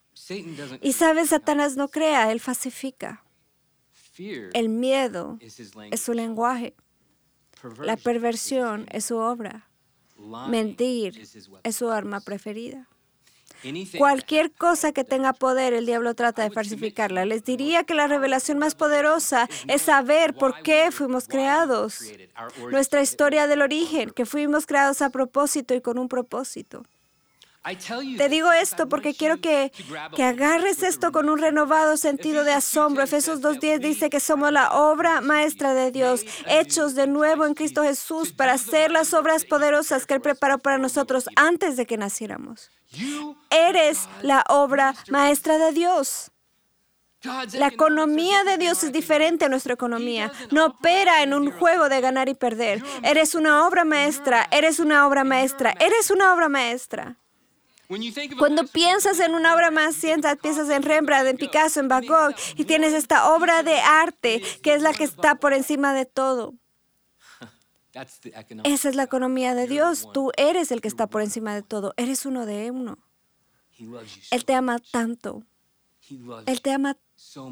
Y 0.82 0.94
sabes, 0.94 1.30
Satanás 1.30 1.76
no 1.76 1.90
crea, 1.90 2.32
él 2.32 2.40
falsifica. 2.40 3.23
El 4.18 4.70
miedo 4.70 5.38
es 5.40 6.02
su 6.02 6.14
lenguaje. 6.14 6.76
La 7.80 7.98
perversión 7.98 8.88
es 8.92 9.06
su 9.06 9.18
obra. 9.18 9.70
Mentir 10.50 11.22
es 11.64 11.76
su 11.76 11.90
arma 11.90 12.22
preferida. 12.22 12.88
Cualquier 13.98 14.52
cosa 14.52 14.92
que 14.92 15.04
tenga 15.04 15.32
poder, 15.32 15.74
el 15.74 15.86
diablo 15.86 16.16
trata 16.16 16.44
de 16.44 16.52
falsificarla. 16.52 17.26
Les 17.26 17.46
diría 17.46 17.84
que 17.84 17.94
la 17.94 18.08
revelación 18.08 18.60
más 18.60 18.76
poderosa 18.76 19.50
es 19.68 19.84
saber 19.84 20.34
por 20.34 20.62
qué 20.64 20.92
fuimos 20.92 21.28
creados. 21.28 22.02
Nuestra 22.72 23.02
historia 23.02 23.48
del 23.48 23.62
origen, 23.62 24.10
que 24.10 24.26
fuimos 24.26 24.66
creados 24.66 25.02
a 25.02 25.10
propósito 25.10 25.74
y 25.74 25.82
con 25.82 25.98
un 25.98 26.10
propósito. 26.10 26.84
Te 28.18 28.28
digo 28.28 28.52
esto 28.52 28.90
porque 28.90 29.14
quiero 29.14 29.40
que, 29.40 29.72
que 30.16 30.24
agarres 30.24 30.84
esto 30.84 31.14
con 31.14 31.30
un 31.30 31.40
renovado 31.40 31.96
sentido 31.96 32.44
de 32.44 32.52
asombro. 32.52 33.04
Efesios 33.04 33.42
2.10 33.42 33.80
dice 33.80 34.10
que 34.10 34.20
somos 34.20 34.52
la 34.52 34.74
obra 34.74 35.22
maestra 35.22 35.74
de 35.74 35.92
Dios, 35.92 36.26
hechos 36.46 36.94
de 36.94 37.08
nuevo 37.08 37.46
en 37.46 37.54
Cristo 37.54 37.84
Jesús 37.84 38.34
para 38.34 38.54
hacer 38.54 38.92
las 38.92 39.14
obras 39.14 39.46
poderosas 39.46 40.06
que 40.06 40.16
Él 40.16 40.22
preparó 40.22 40.60
para 40.60 40.78
nosotros 40.78 41.30
antes 41.38 41.78
de 41.78 41.86
que 41.86 41.98
naciéramos. 41.98 42.70
Eres 43.50 44.10
la 44.22 44.44
obra 44.50 44.94
maestra 45.10 45.58
de 45.58 45.72
Dios. 45.72 46.32
La 47.54 47.68
economía 47.68 48.44
de 48.44 48.58
Dios 48.58 48.84
es 48.84 48.92
diferente 48.92 49.46
a 49.46 49.50
nuestra 49.50 49.74
economía. 49.74 50.34
No 50.52 50.66
opera 50.66 51.24
en 51.24 51.34
un 51.34 51.52
juego 51.52 51.88
de 51.88 52.02
ganar 52.02 52.28
y 52.28 52.34
perder. 52.34 52.84
Eres 53.02 53.34
una 53.34 53.66
obra 53.66 53.86
maestra, 53.86 54.50
eres 54.52 54.80
una 54.80 55.08
obra 55.08 55.24
maestra, 55.24 55.74
eres 55.80 56.12
una 56.12 56.34
obra 56.34 56.50
maestra. 56.50 57.23
Cuando 58.38 58.66
piensas 58.68 59.20
en 59.20 59.36
una 59.36 59.56
obra 59.56 59.72
más 59.72 59.96
ciencia, 59.96 60.36
piensas 60.36 60.70
en 60.70 60.84
Rembrandt, 60.84 61.30
en 61.30 61.38
Picasso, 61.38 61.80
en 61.80 61.88
Van 61.88 62.06
Gogh, 62.06 62.36
y 62.56 62.66
tienes 62.66 62.94
esta 62.94 63.34
obra 63.34 63.64
de 63.64 63.80
arte 63.80 64.42
que 64.62 64.74
es 64.74 64.82
la 64.82 64.94
que 64.94 65.04
está 65.04 65.36
por 65.36 65.54
encima 65.54 65.94
de 65.94 66.06
todo. 66.06 66.56
Esa 68.64 68.90
es 68.90 68.96
la 68.96 69.04
economía 69.04 69.54
de 69.54 69.68
Dios. 69.68 70.08
Tú 70.14 70.32
eres 70.36 70.72
el 70.72 70.82
que 70.82 70.88
está 70.88 71.08
por 71.08 71.22
encima 71.22 71.54
de 71.54 71.62
todo. 71.62 71.94
Eres 71.96 72.26
uno 72.26 72.46
de 72.46 72.72
uno. 72.72 72.98
Él 74.32 74.46
te 74.46 74.56
ama 74.56 74.80
tanto. 74.80 75.44
Él 76.46 76.62
te 76.62 76.72
ama 76.72 76.98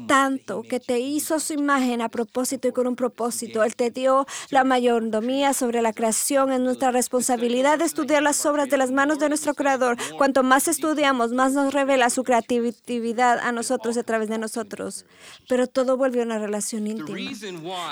tanto 0.06 0.62
que 0.62 0.80
te 0.80 1.00
hizo 1.00 1.40
su 1.40 1.54
imagen 1.54 2.00
a 2.00 2.08
propósito 2.08 2.68
y 2.68 2.72
con 2.72 2.86
un 2.86 2.96
propósito. 2.96 3.64
Él 3.64 3.74
te 3.74 3.90
dio 3.90 4.26
la 4.50 4.64
mayordomía 4.64 5.52
sobre 5.54 5.82
la 5.82 5.92
creación. 5.92 6.52
Es 6.52 6.60
nuestra 6.60 6.90
responsabilidad 6.90 7.78
de 7.78 7.84
estudiar 7.84 8.22
las 8.22 8.44
obras 8.46 8.68
de 8.68 8.76
las 8.76 8.90
manos 8.90 9.18
de 9.18 9.28
nuestro 9.28 9.54
Creador. 9.54 9.96
Cuanto 10.18 10.42
más 10.42 10.68
estudiamos, 10.68 11.32
más 11.32 11.52
nos 11.52 11.72
revela 11.74 12.10
su 12.10 12.24
creatividad 12.24 13.38
a 13.40 13.52
nosotros 13.52 13.96
y 13.96 14.00
a 14.00 14.04
través 14.04 14.28
de 14.28 14.38
nosotros. 14.38 15.04
Pero 15.48 15.66
todo 15.66 15.96
vuelve 15.96 16.20
a 16.20 16.24
una 16.24 16.38
relación 16.38 16.86
íntima. 16.86 17.18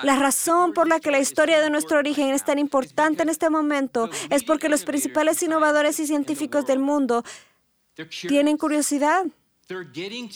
La 0.03 0.17
razón 0.17 0.73
por 0.73 0.89
la 0.89 1.01
que 1.01 1.11
la 1.11 1.19
historia 1.19 1.61
de 1.61 1.71
nuestro 1.71 1.99
origen 1.99 2.31
es 2.31 2.45
tan 2.45 2.59
importante 2.59 3.23
en 3.23 3.29
este 3.29 3.51
momento 3.51 4.09
es 4.31 4.45
porque 4.45 4.69
los 4.69 4.85
principales 4.85 5.43
innovadores 5.43 5.99
y 6.01 6.07
científicos 6.07 6.67
del 6.67 6.79
mundo 6.79 7.25
tienen 8.29 8.57
curiosidad 8.57 9.25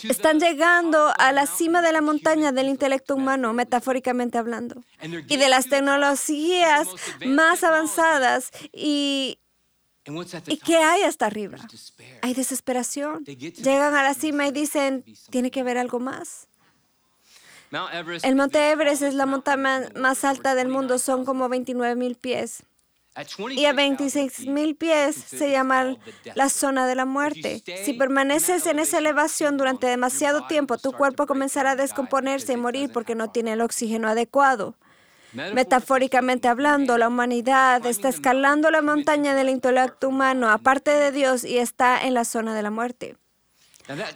están 0.09 0.41
llegando 0.41 1.13
a 1.19 1.33
la 1.33 1.47
cima 1.47 1.83
de 1.83 1.93
la 1.93 2.01
montaña 2.01 2.53
del 2.53 2.69
intelecto 2.69 3.15
humano, 3.15 3.53
metafóricamente 3.53 4.39
hablando, 4.39 4.83
y 5.03 5.37
de 5.37 5.49
las 5.49 5.69
tecnologías 5.69 6.89
más 7.27 7.65
avanzadas. 7.65 8.51
¿Y, 8.73 9.39
¿y 10.47 10.57
qué 10.59 10.77
hay 10.77 11.03
hasta 11.03 11.27
arriba? 11.27 11.59
Hay 12.23 12.35
desesperación. 12.35 13.25
Llegan 13.25 13.95
a 13.95 14.03
la 14.03 14.15
cima 14.15 14.47
y 14.47 14.53
dicen, 14.53 15.05
tiene 15.31 15.51
que 15.51 15.61
haber 15.61 15.79
algo 15.79 16.01
más. 16.01 16.49
El 18.23 18.37
monte 18.37 18.71
Everest 18.71 19.03
es 19.03 19.15
la 19.15 19.27
montaña 19.27 19.89
más 19.97 20.25
alta 20.25 20.55
del 20.55 20.69
mundo, 20.69 20.99
son 20.99 21.25
como 21.25 21.49
29 21.49 21.97
mil 21.97 22.15
pies. 22.15 22.63
Y 23.51 23.65
a 23.67 23.73
26 23.73 24.47
mil 24.49 24.75
pies 24.75 25.15
se 25.15 25.51
llama 25.51 25.97
la 26.35 26.49
zona 26.49 26.87
de 26.87 26.97
la 26.97 27.05
muerte. 27.05 27.63
Si 27.85 27.93
permaneces 27.93 28.67
en 28.67 28.81
esa 28.81 28.99
elevación 28.99 29.57
durante 29.57 29.87
demasiado 29.87 30.47
tiempo, 30.47 30.79
tu 30.79 30.93
cuerpo 30.93 31.27
comenzará 31.27 31.73
a 31.73 31.77
descomponerse 31.77 32.55
y 32.55 32.57
morir 32.57 32.91
porque 32.93 33.15
no 33.15 33.31
tiene 33.31 33.53
el 33.53 33.61
oxígeno 33.61 34.09
adecuado. 34.09 34.75
Metafóricamente 35.53 36.49
hablando, 36.49 36.99
la 36.99 37.09
humanidad 37.09 37.85
está 37.87 38.09
escalando 38.09 38.71
la 38.71 38.83
montaña 38.83 39.35
del 39.35 39.49
intelecto 39.49 40.09
humano 40.09 40.49
aparte 40.51 40.91
de 40.91 41.13
Dios 41.13 41.45
y 41.45 41.59
está 41.59 42.05
en 42.05 42.15
la 42.15 42.25
zona 42.25 42.55
de 42.55 42.63
la 42.63 42.71
muerte. 42.71 43.17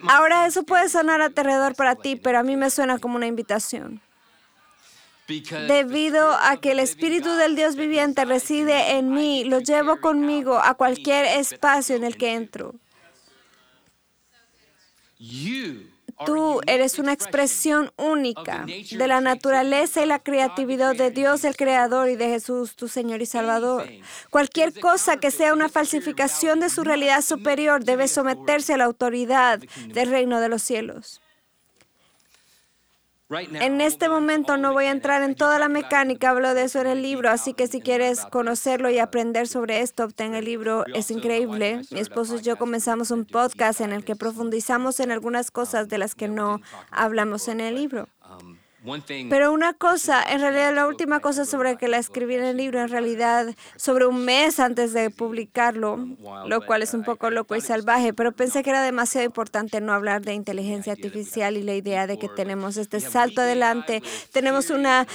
Ahora 0.08 0.46
eso 0.46 0.62
puede 0.62 0.88
sonar 0.88 1.20
aterrador 1.20 1.74
para 1.74 1.94
ti, 1.94 2.16
pero 2.16 2.38
a 2.38 2.42
mí 2.42 2.56
me 2.56 2.70
suena 2.70 2.98
como 2.98 3.16
una 3.16 3.26
invitación. 3.26 4.00
Debido 5.28 6.32
a 6.32 6.56
que 6.58 6.72
el 6.72 6.78
Espíritu 6.78 7.28
del 7.30 7.54
Dios 7.54 7.76
viviente 7.76 8.24
reside 8.24 8.92
en 8.96 9.12
mí, 9.12 9.44
lo 9.44 9.60
llevo 9.60 10.00
conmigo 10.00 10.58
a 10.58 10.74
cualquier 10.74 11.26
espacio 11.26 11.96
en 11.96 12.04
el 12.04 12.16
que 12.16 12.34
entro. 12.34 12.74
Tú 16.24 16.60
eres 16.66 16.98
una 16.98 17.12
expresión 17.12 17.92
única 17.96 18.64
de 18.66 19.06
la 19.06 19.20
naturaleza 19.20 20.02
y 20.02 20.06
la 20.06 20.18
creatividad 20.18 20.96
de 20.96 21.10
Dios 21.10 21.44
el 21.44 21.56
Creador 21.56 22.08
y 22.08 22.16
de 22.16 22.28
Jesús, 22.28 22.74
tu 22.74 22.88
Señor 22.88 23.20
y 23.20 23.26
Salvador. 23.26 23.86
Cualquier 24.30 24.78
cosa 24.80 25.18
que 25.18 25.30
sea 25.30 25.52
una 25.52 25.68
falsificación 25.68 26.58
de 26.58 26.70
su 26.70 26.84
realidad 26.84 27.20
superior 27.20 27.84
debe 27.84 28.08
someterse 28.08 28.74
a 28.74 28.78
la 28.78 28.84
autoridad 28.84 29.60
del 29.88 30.10
reino 30.10 30.40
de 30.40 30.48
los 30.48 30.62
cielos. 30.62 31.20
En 33.30 33.82
este 33.82 34.08
momento 34.08 34.56
no 34.56 34.72
voy 34.72 34.86
a 34.86 34.90
entrar 34.90 35.22
en 35.22 35.34
toda 35.34 35.58
la 35.58 35.68
mecánica, 35.68 36.30
hablo 36.30 36.54
de 36.54 36.64
eso 36.64 36.80
en 36.80 36.86
el 36.86 37.02
libro, 37.02 37.28
así 37.28 37.52
que 37.52 37.66
si 37.66 37.82
quieres 37.82 38.24
conocerlo 38.24 38.88
y 38.88 38.98
aprender 38.98 39.46
sobre 39.46 39.80
esto, 39.80 40.04
obtén 40.04 40.34
el 40.34 40.46
libro, 40.46 40.86
es 40.94 41.10
increíble. 41.10 41.82
Mi 41.90 42.00
esposo 42.00 42.36
y 42.36 42.42
yo 42.42 42.56
comenzamos 42.56 43.10
un 43.10 43.26
podcast 43.26 43.82
en 43.82 43.92
el 43.92 44.02
que 44.02 44.16
profundizamos 44.16 44.98
en 45.00 45.10
algunas 45.10 45.50
cosas 45.50 45.88
de 45.88 45.98
las 45.98 46.14
que 46.14 46.28
no 46.28 46.60
hablamos 46.90 47.48
en 47.48 47.60
el 47.60 47.74
libro. 47.74 48.08
Pero 49.28 49.52
una 49.52 49.74
cosa, 49.74 50.22
en 50.22 50.40
realidad 50.40 50.74
la 50.74 50.86
última 50.86 51.20
cosa 51.20 51.44
sobre 51.44 51.76
que 51.76 51.88
la 51.88 51.98
escribí 51.98 52.34
en 52.34 52.44
el 52.44 52.56
libro, 52.56 52.80
en 52.80 52.88
realidad 52.88 53.54
sobre 53.76 54.06
un 54.06 54.24
mes 54.24 54.58
antes 54.60 54.92
de 54.92 55.10
publicarlo, 55.10 55.98
lo 56.46 56.64
cual 56.64 56.82
es 56.82 56.94
un 56.94 57.04
poco 57.04 57.30
loco 57.30 57.56
y 57.56 57.60
salvaje, 57.60 58.12
pero 58.12 58.32
pensé 58.32 58.62
que 58.62 58.70
era 58.70 58.82
demasiado 58.82 59.26
importante 59.26 59.80
no 59.80 59.92
hablar 59.92 60.22
de 60.22 60.34
inteligencia 60.34 60.92
artificial 60.92 61.56
y 61.56 61.62
la 61.62 61.74
idea 61.74 62.06
de 62.06 62.18
que 62.18 62.28
tenemos 62.28 62.76
este 62.76 63.00
salto 63.00 63.42
adelante. 63.42 64.02
Tenemos 64.32 64.70
una 64.70 65.06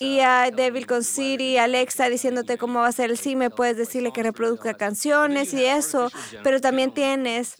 IA 0.00 0.50
débil 0.50 0.86
con 0.86 1.04
Siri, 1.04 1.58
Alexa 1.58 2.08
diciéndote 2.08 2.58
cómo 2.58 2.80
va 2.80 2.88
a 2.88 2.92
ser 2.92 3.10
el 3.10 3.18
cine, 3.18 3.50
puedes 3.50 3.76
decirle 3.76 4.12
que 4.12 4.22
reproduzca 4.22 4.74
canciones 4.74 5.54
y 5.54 5.64
eso, 5.64 6.10
pero 6.42 6.60
también 6.60 6.92
tienes 6.92 7.56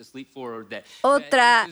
otra 1.02 1.66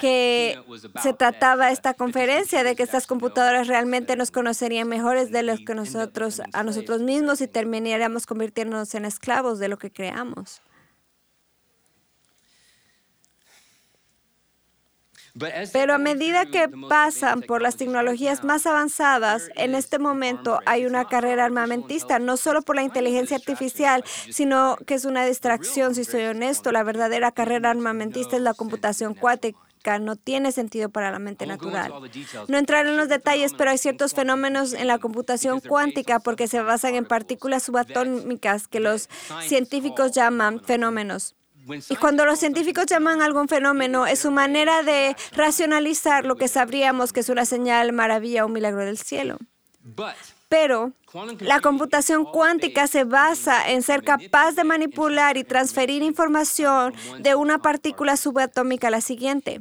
que 0.00 0.58
se 1.02 1.12
trataba 1.12 1.70
esta 1.70 1.94
conferencia 1.94 2.64
de 2.64 2.74
que 2.74 2.82
estas 2.82 3.06
computadoras 3.06 3.35
computadoras 3.36 3.68
realmente 3.68 4.16
nos 4.16 4.30
conocerían 4.30 4.88
mejores 4.88 5.30
de 5.30 5.42
los 5.42 5.60
que 5.60 5.74
nosotros 5.74 6.40
a 6.54 6.62
nosotros 6.62 7.02
mismos 7.02 7.42
y 7.42 7.46
terminaríamos 7.46 8.24
convirtiéndonos 8.24 8.94
en 8.94 9.04
esclavos 9.04 9.58
de 9.58 9.68
lo 9.68 9.76
que 9.76 9.90
creamos. 9.90 10.62
Pero 15.70 15.92
a 15.92 15.98
medida 15.98 16.46
que 16.46 16.66
pasan 16.88 17.42
por 17.42 17.60
las 17.60 17.76
tecnologías 17.76 18.42
más 18.42 18.66
avanzadas, 18.66 19.50
en 19.56 19.74
este 19.74 19.98
momento 19.98 20.60
hay 20.64 20.86
una 20.86 21.04
carrera 21.04 21.44
armamentista, 21.44 22.18
no 22.18 22.38
solo 22.38 22.62
por 22.62 22.76
la 22.76 22.84
inteligencia 22.84 23.36
artificial, 23.36 24.02
sino 24.30 24.78
que 24.86 24.94
es 24.94 25.04
una 25.04 25.26
distracción, 25.26 25.94
si 25.94 26.04
soy 26.04 26.22
honesto. 26.22 26.72
La 26.72 26.84
verdadera 26.84 27.32
carrera 27.32 27.68
armamentista 27.68 28.36
es 28.36 28.42
la 28.42 28.54
computación 28.54 29.12
cuántica 29.12 29.65
no 30.00 30.16
tiene 30.16 30.52
sentido 30.52 30.88
para 30.88 31.10
la 31.10 31.18
mente 31.18 31.46
natural. 31.46 31.92
No 32.48 32.58
entrar 32.58 32.86
en 32.86 32.96
los 32.96 33.08
detalles, 33.08 33.54
pero 33.54 33.70
hay 33.70 33.78
ciertos 33.78 34.12
fenómenos 34.14 34.72
en 34.72 34.86
la 34.86 34.98
computación 34.98 35.60
cuántica 35.60 36.20
porque 36.20 36.48
se 36.48 36.60
basan 36.60 36.94
en 36.94 37.04
partículas 37.04 37.62
subatómicas 37.62 38.68
que 38.68 38.80
los 38.80 39.08
científicos 39.42 40.12
llaman 40.12 40.60
fenómenos. 40.60 41.34
Y 41.88 41.96
cuando 41.96 42.24
los 42.24 42.38
científicos 42.38 42.86
llaman 42.86 43.22
algo 43.22 43.40
un 43.40 43.48
fenómeno, 43.48 44.06
es 44.06 44.20
su 44.20 44.30
manera 44.30 44.82
de 44.82 45.16
racionalizar 45.32 46.24
lo 46.24 46.36
que 46.36 46.48
sabríamos 46.48 47.12
que 47.12 47.20
es 47.20 47.28
una 47.28 47.44
señal, 47.44 47.92
maravilla 47.92 48.44
o 48.44 48.48
milagro 48.48 48.84
del 48.84 48.98
cielo. 48.98 49.38
Pero 50.48 50.92
la 51.40 51.60
computación 51.60 52.24
cuántica 52.24 52.86
se 52.86 53.04
basa 53.04 53.70
en 53.70 53.82
ser 53.82 54.02
capaz 54.02 54.52
de 54.52 54.64
manipular 54.64 55.36
y 55.36 55.44
transferir 55.44 56.02
información 56.02 56.94
de 57.18 57.34
una 57.34 57.58
partícula 57.58 58.16
subatómica 58.16 58.88
a 58.88 58.90
la 58.90 59.00
siguiente. 59.00 59.60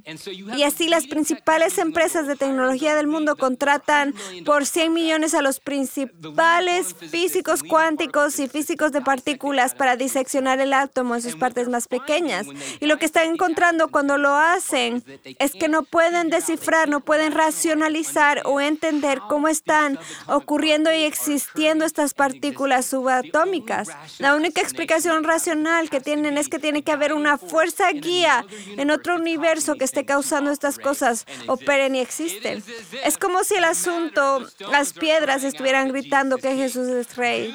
Y 0.55 0.63
así 0.63 0.87
las 0.87 1.07
principales 1.07 1.77
empresas 1.77 2.27
de 2.27 2.35
tecnología 2.35 2.95
del 2.95 3.07
mundo 3.07 3.35
contratan 3.35 4.13
por 4.45 4.65
100 4.65 4.93
millones 4.93 5.33
a 5.33 5.41
los 5.41 5.59
principales 5.59 6.95
físicos 6.95 7.63
cuánticos 7.63 8.39
y 8.39 8.47
físicos 8.47 8.91
de 8.91 9.01
partículas 9.01 9.75
para 9.75 9.95
diseccionar 9.95 10.59
el 10.59 10.73
átomo 10.73 11.15
en 11.15 11.21
sus 11.21 11.35
partes 11.35 11.69
más 11.69 11.87
pequeñas. 11.87 12.47
Y 12.79 12.85
lo 12.87 12.97
que 12.97 13.05
están 13.05 13.29
encontrando 13.29 13.89
cuando 13.89 14.17
lo 14.17 14.35
hacen 14.35 15.03
es 15.39 15.53
que 15.53 15.67
no 15.67 15.83
pueden 15.83 16.29
descifrar, 16.29 16.89
no 16.89 17.01
pueden 17.01 17.31
racionalizar 17.31 18.41
o 18.45 18.59
entender 18.59 19.19
cómo 19.29 19.47
están 19.47 19.99
ocurriendo 20.27 20.91
y 20.91 21.03
existiendo 21.03 21.44
estas 21.85 22.13
partículas 22.13 22.85
subatómicas. 22.85 23.89
La 24.19 24.35
única 24.35 24.61
explicación 24.61 25.23
racional 25.23 25.89
que 25.89 26.01
tienen 26.01 26.37
es 26.37 26.49
que 26.49 26.59
tiene 26.59 26.83
que 26.83 26.91
haber 26.91 27.13
una 27.13 27.37
fuerza 27.37 27.91
guía 27.91 28.45
en 28.77 28.91
otro 28.91 29.15
universo 29.15 29.75
que 29.75 29.85
esté 29.85 30.05
causando 30.05 30.51
estas 30.51 30.79
cosas, 30.79 31.25
operen 31.47 31.95
y 31.95 31.99
existen. 31.99 32.63
Es 33.03 33.17
como 33.17 33.43
si 33.43 33.55
el 33.55 33.63
asunto, 33.63 34.45
las 34.71 34.93
piedras 34.93 35.43
estuvieran 35.43 35.89
gritando 35.89 36.37
que 36.37 36.55
Jesús 36.55 36.87
es 36.87 37.15
rey. 37.15 37.53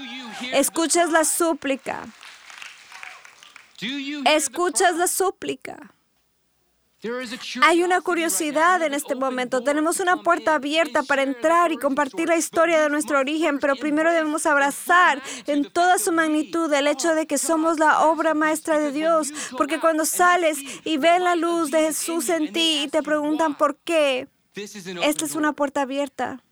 Escuchas 0.53 1.11
la 1.11 1.24
súplica. 1.24 2.07
Escuchas 4.26 4.96
la 4.96 5.07
súplica. 5.07 5.94
Hay 7.62 7.82
una 7.82 8.02
curiosidad 8.02 8.82
en 8.82 8.92
este 8.92 9.14
momento. 9.14 9.62
Tenemos 9.62 10.00
una 10.00 10.18
puerta 10.18 10.56
abierta 10.56 11.02
para 11.02 11.22
entrar 11.22 11.72
y 11.72 11.78
compartir 11.78 12.28
la 12.28 12.36
historia 12.36 12.78
de 12.80 12.90
nuestro 12.90 13.18
origen, 13.18 13.58
pero 13.58 13.74
primero 13.76 14.12
debemos 14.12 14.44
abrazar 14.44 15.22
en 15.46 15.70
toda 15.70 15.98
su 15.98 16.12
magnitud 16.12 16.70
el 16.72 16.86
hecho 16.86 17.14
de 17.14 17.26
que 17.26 17.38
somos 17.38 17.78
la 17.78 18.04
obra 18.04 18.34
maestra 18.34 18.78
de 18.78 18.92
Dios, 18.92 19.32
porque 19.56 19.80
cuando 19.80 20.04
sales 20.04 20.58
y 20.84 20.98
ves 20.98 21.22
la 21.22 21.36
luz 21.36 21.70
de 21.70 21.84
Jesús 21.84 22.28
en 22.28 22.52
ti 22.52 22.82
y 22.84 22.88
te 22.88 23.02
preguntan 23.02 23.56
por 23.56 23.78
qué, 23.78 24.28
esta 24.54 25.24
es 25.24 25.34
una 25.34 25.54
puerta 25.54 25.82
abierta. 25.82 26.44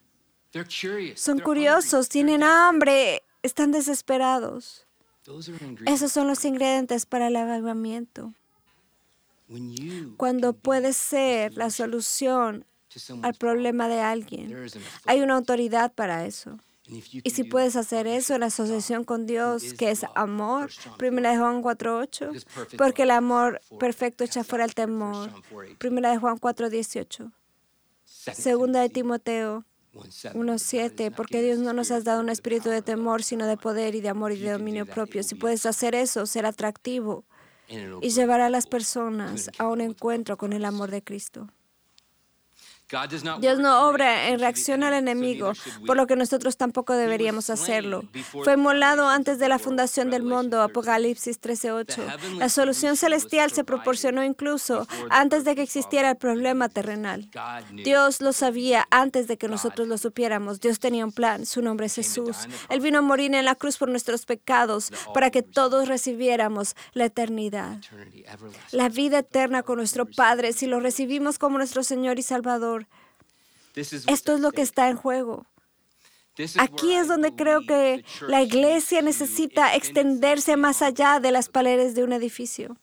Son 1.14 1.40
curiosos, 1.40 2.08
tienen 2.08 2.42
hambre, 2.42 3.22
están 3.42 3.70
desesperados. 3.70 4.87
Esos 5.84 6.11
son 6.11 6.26
los 6.26 6.42
ingredientes 6.46 7.04
para 7.04 7.26
el 7.26 7.37
avivamiento 7.37 8.32
cuando 10.16 10.52
puedes 10.52 10.96
ser 10.96 11.54
la 11.54 11.70
solución 11.70 12.66
al 13.22 13.34
problema 13.34 13.88
de 13.88 14.00
alguien. 14.00 14.54
Hay 15.06 15.20
una 15.20 15.37
autoridad 15.37 15.92
para 15.92 16.26
eso. 16.26 16.58
Y 16.87 17.30
si 17.30 17.44
puedes 17.44 17.76
hacer 17.76 18.06
eso 18.06 18.34
en 18.34 18.42
asociación 18.42 19.04
con 19.04 19.26
Dios, 19.26 19.74
que 19.74 19.90
es 19.90 20.06
amor, 20.14 20.70
primera 20.96 21.32
de 21.32 21.38
Juan 21.38 21.62
4.8, 21.62 22.76
porque 22.78 23.02
el 23.02 23.11
amor 23.11 23.61
perfecto 23.78 24.24
echa 24.24 24.42
fuera 24.42 24.64
el 24.64 24.74
temor, 24.74 25.30
primera 25.78 26.11
de 26.11 26.16
Juan 26.16 26.38
4.18, 26.38 27.30
segunda 28.04 28.80
de 28.80 28.88
Timoteo 28.88 29.66
1.7, 29.92 31.14
porque 31.14 31.42
Dios 31.42 31.58
no 31.58 31.74
nos 31.74 31.90
ha 31.90 32.00
dado 32.00 32.20
un 32.20 32.30
espíritu 32.30 32.70
de 32.70 32.80
temor, 32.80 33.22
sino 33.22 33.46
de 33.46 33.58
poder 33.58 33.94
y 33.94 34.00
de 34.00 34.08
amor 34.08 34.32
y 34.32 34.38
de 34.38 34.52
dominio 34.52 34.87
propio. 34.87 35.22
Si 35.22 35.34
puedes 35.34 35.66
hacer 35.66 35.94
eso, 35.94 36.24
ser 36.24 36.46
atractivo 36.46 37.26
y 37.68 38.11
llevar 38.11 38.40
a 38.40 38.50
las 38.50 38.66
personas 38.66 39.50
a 39.59 39.68
un 39.68 39.81
encuentro 39.81 40.37
con 40.37 40.52
el 40.52 40.64
amor 40.64 40.90
de 40.90 41.02
Cristo. 41.02 41.48
Dios 43.40 43.59
no 43.59 43.88
obra 43.88 44.29
en 44.29 44.40
reacción 44.40 44.83
al 44.83 44.94
enemigo, 44.94 45.53
por 45.87 45.96
lo 45.96 46.07
que 46.07 46.16
nosotros 46.16 46.57
tampoco 46.57 46.94
deberíamos 46.94 47.51
hacerlo. 47.51 48.05
Fue 48.44 48.57
molado 48.57 49.09
antes 49.09 49.38
de 49.38 49.48
la 49.48 49.59
fundación 49.59 50.11
del 50.11 50.22
mundo, 50.22 50.62
Apocalipsis 50.62 51.40
13:8. 51.40 52.38
La 52.38 52.48
solución 52.48 52.96
celestial 52.96 53.53
se 53.53 53.64
proporcionó 53.64 54.24
incluso 54.24 54.87
antes 55.11 55.44
de 55.44 55.55
que 55.55 55.62
existiera 55.62 56.11
el 56.11 56.16
problema 56.16 56.68
terrenal. 56.68 57.29
Dios 57.72 58.20
lo 58.20 58.33
sabía 58.33 58.87
antes 58.90 59.29
de 59.29 59.37
que 59.37 59.48
nosotros 59.48 59.87
lo 59.87 59.98
supiéramos. 59.98 60.61
Dios 60.61 60.79
tenía 60.79 61.05
un 61.05 61.12
plan, 61.12 61.44
su 61.44 61.61
nombre 61.61 61.87
es 61.87 61.94
Jesús. 61.94 62.48
Él 62.70 62.81
vino 62.81 62.98
a 62.98 63.03
morir 63.03 63.35
en 63.35 63.44
la 63.44 63.55
cruz 63.55 63.77
por 63.77 63.88
nuestros 63.88 64.24
pecados 64.24 64.90
para 65.12 65.31
que 65.31 65.42
todos 65.42 65.88
recibiéramos 65.88 66.74
la 66.92 67.07
eternidad, 67.07 67.79
la 68.72 68.88
vida 68.88 69.18
eterna 69.18 69.62
con 69.62 69.77
nuestro 69.77 70.07
Padre 70.07 70.53
si 70.53 70.66
lo 70.66 70.81
recibimos 70.81 71.38
como 71.38 71.59
nuestro 71.59 71.83
Señor 71.83 72.18
y 72.18 72.22
Salvador. 72.22 72.78
Esto 73.79 74.35
es 74.35 74.41
lo 74.41 74.53
que 74.53 74.62
está 74.62 74.88
en 74.88 74.97
juego. 74.97 75.47
Aquí 76.59 76.95
es 76.95 77.09
donde 77.09 77.35
creo 77.35 77.62
que 77.67 78.05
la 78.21 78.43
iglesia 78.43 79.03
necesita 79.03 79.75
extenderse 79.75 80.57
más 80.57 80.83
allá 80.83 81.19
de 81.21 81.33
las 81.33 81.49
paredes 81.49 81.95
de 81.95 82.05
un 82.05 82.12
edificio. 82.12 82.77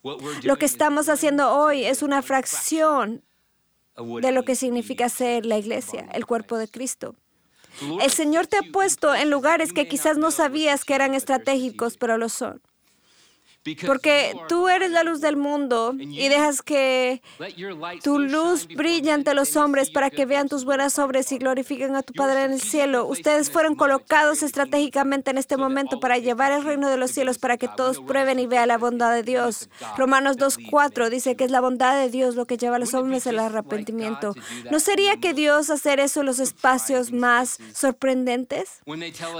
Lo 0.43 0.57
que 0.57 0.65
estamos 0.65 1.07
haciendo 1.07 1.51
hoy 1.55 1.85
es 1.85 2.01
una 2.01 2.21
fracción 2.21 3.23
de 3.95 4.31
lo 4.31 4.43
que 4.43 4.55
significa 4.55 5.07
ser 5.07 5.45
la 5.45 5.57
iglesia, 5.57 6.09
el 6.13 6.25
cuerpo 6.25 6.57
de 6.57 6.67
Cristo. 6.67 7.15
El 8.01 8.11
Señor 8.11 8.47
te 8.47 8.57
ha 8.57 8.71
puesto 8.71 9.13
en 9.15 9.29
lugares 9.29 9.73
que 9.73 9.87
quizás 9.87 10.17
no 10.17 10.31
sabías 10.31 10.85
que 10.85 10.93
eran 10.93 11.13
estratégicos, 11.13 11.97
pero 11.97 12.17
lo 12.17 12.29
son. 12.29 12.61
Porque 13.87 14.35
tú 14.47 14.67
eres 14.67 14.91
la 14.91 15.03
luz 15.03 15.21
del 15.21 15.37
mundo 15.37 15.95
y 15.97 16.27
dejas 16.29 16.61
que 16.61 17.21
tu 18.03 18.19
luz 18.19 18.67
brille 18.67 19.11
ante 19.11 19.33
los 19.33 19.55
hombres 19.55 19.89
para 19.89 20.11
que 20.11 20.25
vean 20.25 20.47
tus 20.47 20.65
buenas 20.65 20.99
obras 20.99 21.31
y 21.31 21.39
glorifiquen 21.39 21.95
a 21.95 22.03
tu 22.03 22.13
Padre 22.13 22.43
en 22.43 22.51
el 22.51 22.61
cielo. 22.61 23.07
Ustedes 23.07 23.49
fueron 23.49 23.75
colocados 23.75 24.43
estratégicamente 24.43 25.31
en 25.31 25.39
este 25.39 25.57
momento 25.57 25.99
para 25.99 26.19
llevar 26.19 26.51
el 26.51 26.63
reino 26.63 26.89
de 26.89 26.97
los 26.97 27.09
cielos 27.11 27.39
para 27.39 27.57
que 27.57 27.67
todos 27.67 27.99
prueben 28.01 28.39
y 28.39 28.45
vean 28.45 28.67
la 28.67 28.77
bondad 28.77 29.13
de 29.13 29.23
Dios. 29.23 29.69
Romanos 29.97 30.37
2.4 30.37 31.09
dice 31.09 31.35
que 31.35 31.43
es 31.43 31.51
la 31.51 31.61
bondad 31.61 31.99
de 31.99 32.09
Dios 32.09 32.35
lo 32.35 32.45
que 32.45 32.57
lleva 32.57 32.75
a 32.75 32.79
los 32.79 32.93
hombres 32.93 33.25
al 33.25 33.39
arrepentimiento. 33.39 34.35
¿No 34.69 34.79
sería 34.79 35.17
que 35.17 35.33
Dios 35.33 35.71
hacer 35.71 35.99
eso 35.99 36.19
en 36.19 36.27
los 36.27 36.39
espacios 36.39 37.11
más 37.11 37.57
sorprendentes? 37.73 38.81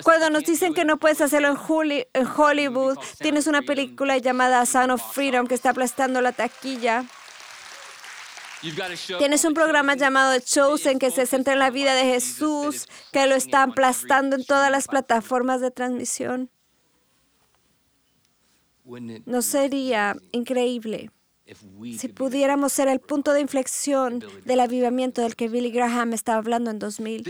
Cuando 0.04 0.32
nos 0.32 0.46
dicen 0.46 0.74
que 0.74 0.84
no 0.84 0.98
puedes 0.98 1.22
hacerlo 1.22 1.50
en 1.50 2.28
Hollywood, 2.28 2.98
tienes 3.20 3.46
una 3.46 3.62
película 3.62 4.15
llamada 4.20 4.66
Sound 4.66 4.92
of 4.92 5.14
Freedom 5.14 5.48
que 5.48 5.56
está 5.56 5.72
aplastando 5.72 6.22
la 6.22 6.32
taquilla. 6.32 7.06
Tienes 9.20 9.46
un 9.46 9.54
programa 9.54 9.96
llamado 9.96 10.40
Chosen 10.40 10.98
que 10.98 11.12
se 11.12 11.26
centra 11.26 11.54
en 11.54 11.60
la 11.60 11.70
vida 11.70 11.94
de 11.94 12.04
Jesús, 12.04 12.88
que 13.12 13.28
lo 13.28 13.36
está 13.36 13.64
aplastando 13.64 14.36
en 14.36 14.46
todas 14.46 14.72
las 14.72 14.88
plataformas 14.88 15.62
de 15.62 15.72
transmisión. 15.72 16.50
¿No 19.26 19.42
sería 19.42 20.16
increíble 20.32 21.12
si 21.98 22.08
pudiéramos 22.08 22.74
ser 22.74 22.88
el 22.88 23.00
punto 23.00 23.34
de 23.34 23.42
inflexión 23.42 24.24
del 24.46 24.60
avivamiento 24.60 25.22
del 25.22 25.36
que 25.36 25.48
Billy 25.48 25.72
Graham 25.72 26.14
estaba 26.14 26.38
hablando 26.38 26.72
en 26.72 26.80
2000? 26.80 27.24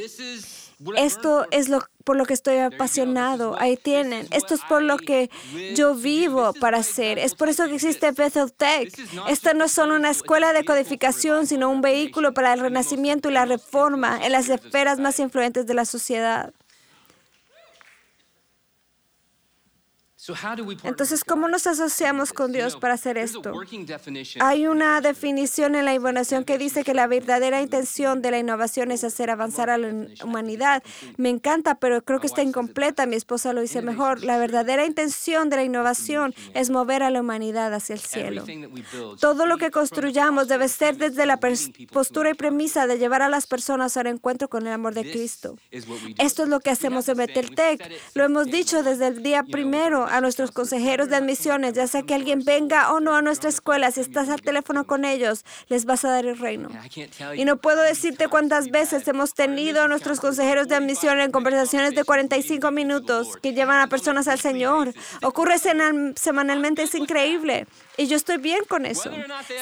Esto 0.96 1.46
es 1.52 1.70
lo, 1.70 1.84
por 2.04 2.18
lo 2.18 2.26
que 2.26 2.34
estoy 2.34 2.58
apasionado. 2.58 3.56
Ahí 3.60 3.78
tienen. 3.78 4.28
Esto 4.32 4.54
es 4.54 4.62
por 4.62 4.82
lo 4.82 4.98
que 4.98 5.30
yo 5.76 5.96
vivo 5.96 6.54
para 6.54 6.80
hacer. 6.80 7.18
Es 7.20 7.36
por 7.36 7.50
eso 7.50 7.66
que 7.66 7.76
existe 7.76 8.12
Bethel 8.12 8.52
Tech. 8.54 8.98
Esta 9.28 9.54
no 9.54 9.66
es 9.66 9.72
solo 9.72 9.96
una 9.96 10.10
escuela 10.10 10.54
de 10.54 10.66
codificación, 10.66 11.48
sino 11.48 11.70
un 11.70 11.82
vehículo 11.82 12.34
para 12.34 12.54
el 12.54 12.60
renacimiento 12.60 13.30
y 13.30 13.34
la 13.34 13.46
reforma 13.46 14.20
en 14.24 14.32
las 14.32 14.50
esferas 14.50 15.00
más 15.00 15.20
influyentes 15.20 15.66
de 15.66 15.74
la 15.74 15.86
sociedad. 15.86 16.54
Entonces, 20.84 21.24
¿cómo 21.24 21.48
nos 21.48 21.68
asociamos 21.68 22.34
con 22.34 22.52
Dios 22.52 22.76
para 22.78 22.96
hacer 22.96 23.18
esto? 23.18 23.54
Hay 24.40 24.68
una 24.68 25.02
definición 25.02 25.76
en 25.76 25.86
la 25.86 25.94
innovación 25.94 26.44
que 26.44 26.58
dice 26.58 26.84
que 26.84 26.94
la 26.94 27.08
verdadera 27.08 27.62
intención 27.62 28.22
de 28.22 28.32
la 28.32 28.40
innovación 28.40 28.92
es 28.92 29.04
hacer 29.04 29.30
avanzar 29.30 29.70
a 29.70 29.78
la 29.78 30.08
humanidad. 30.24 30.84
Me 31.18 31.30
encanta, 31.30 31.76
pero 31.76 32.04
creo 32.04 32.20
que 32.20 32.28
está 32.28 32.42
incompleta. 32.42 33.06
Mi 33.06 33.16
esposa 33.16 33.54
lo 33.54 33.62
dice 33.62 33.82
mejor. 33.82 34.24
La 34.24 34.38
verdadera 34.38 34.86
intención 34.86 35.50
de 35.50 35.58
la 35.58 35.64
innovación 35.64 36.34
es 36.54 36.70
mover 36.70 37.04
a 37.04 37.10
la 37.10 37.22
humanidad 37.22 37.74
hacia 37.74 37.94
el 37.94 38.02
cielo. 38.02 38.46
Todo 39.20 39.46
lo 39.46 39.58
que 39.58 39.72
construyamos 39.72 40.48
debe 40.48 40.68
ser 40.70 40.98
desde 40.98 41.26
la 41.26 41.40
postura 41.92 42.30
y 42.30 42.34
premisa 42.34 42.88
de 42.88 42.98
llevar 42.98 43.22
a 43.22 43.30
las 43.30 43.48
personas 43.48 43.98
al 43.98 44.08
encuentro 44.08 44.50
con 44.50 44.66
el 44.66 44.74
amor 44.74 44.94
de 44.94 45.04
Cristo. 45.04 45.58
Esto 46.18 46.44
es 46.44 46.50
lo 46.50 46.60
que 46.60 46.70
hacemos 46.70 47.08
en 47.10 47.18
Beteltec. 47.18 47.92
Lo 48.14 48.24
hemos 48.24 48.48
dicho 48.48 48.84
desde 48.84 49.08
el 49.08 49.22
día 49.22 49.44
primero 49.44 50.08
a 50.18 50.22
nuestros 50.22 50.52
consejeros 50.52 51.10
de 51.10 51.18
admisiones, 51.18 51.74
ya 51.74 51.88
sea 51.88 52.04
que 52.04 52.14
alguien 52.14 52.44
venga 52.44 52.94
o 52.94 53.00
no 53.00 53.16
a 53.16 53.22
nuestra 53.22 53.50
escuela, 53.50 53.92
si 53.92 54.02
estás 54.02 54.30
al 54.30 54.42
teléfono 54.42 54.86
con 54.86 55.06
ellos, 55.06 55.44
les 55.68 55.86
vas 55.86 56.06
a 56.06 56.10
dar 56.10 56.26
el 56.26 56.38
reino. 56.38 56.70
Y 57.36 57.46
no 57.46 57.58
puedo 57.58 57.82
decirte 57.82 58.28
cuántas 58.28 58.70
veces 58.70 59.08
hemos 59.08 59.34
tenido 59.34 59.84
a 59.84 59.88
nuestros 59.88 60.20
consejeros 60.20 60.68
de 60.68 60.76
admisión 60.76 61.20
en 61.20 61.32
conversaciones 61.32 61.96
de 61.96 62.04
45 62.04 62.72
minutos 62.72 63.38
que 63.38 63.54
llevan 63.54 63.80
a 63.80 63.88
personas 63.88 64.28
al 64.28 64.40
Señor. 64.40 64.94
Ocurre 65.22 65.56
semanalmente, 65.60 66.84
es 66.84 66.96
increíble. 66.96 67.68
Y 67.98 68.08
yo 68.08 68.18
estoy 68.18 68.38
bien 68.38 68.64
con 68.68 68.86
eso. 68.86 69.10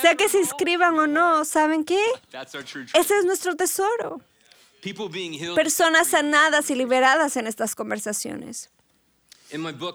Sea 0.01 0.15
que 0.15 0.29
se 0.29 0.39
inscriban 0.39 0.97
o 0.97 1.07
no, 1.07 1.45
¿saben 1.45 1.83
qué? 1.83 2.01
Ese 2.93 3.17
es 3.17 3.25
nuestro 3.25 3.55
tesoro. 3.55 4.21
Personas 5.55 6.07
sanadas 6.07 6.69
y 6.69 6.75
liberadas 6.75 7.37
en 7.37 7.47
estas 7.47 7.73
conversaciones. 7.73 8.72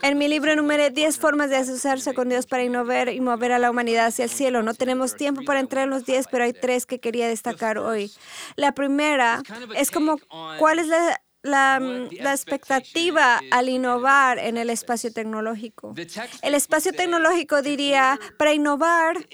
En 0.02 0.18
mi 0.18 0.28
libro 0.28 0.52
enumeré 0.52 0.90
10 0.90 1.18
formas 1.18 1.50
de 1.50 1.56
asociarse 1.56 2.14
con 2.14 2.28
Dios 2.28 2.46
para 2.46 2.62
innovar 2.62 3.08
y 3.08 3.20
mover 3.20 3.52
a 3.52 3.58
la 3.58 3.70
humanidad 3.70 4.06
hacia 4.06 4.24
el 4.24 4.30
cielo. 4.30 4.62
No 4.62 4.74
tenemos 4.74 5.16
tiempo 5.16 5.42
para 5.42 5.60
entrar 5.60 5.84
en 5.84 5.90
los 5.90 6.04
10, 6.04 6.26
pero 6.30 6.44
hay 6.44 6.52
tres 6.52 6.86
que 6.86 7.00
quería 7.00 7.28
destacar 7.28 7.78
hoy. 7.78 8.12
La 8.56 8.72
primera 8.72 9.42
es 9.76 9.90
como 9.90 10.18
cuál 10.58 10.78
es 10.78 10.86
la, 10.86 11.20
la, 11.42 11.80
la, 11.80 12.32
expectativa 12.32 13.40
al 13.50 13.68
innovar 13.68 14.38
en 14.38 14.56
el 14.56 14.70
espacio 14.70 15.12
tecnológico. 15.12 15.94
El 16.42 16.54
espacio 16.54 16.92
tecnológico 16.92 17.60
diría, 17.62 18.18
para 18.38 18.52
innovar 18.52 19.26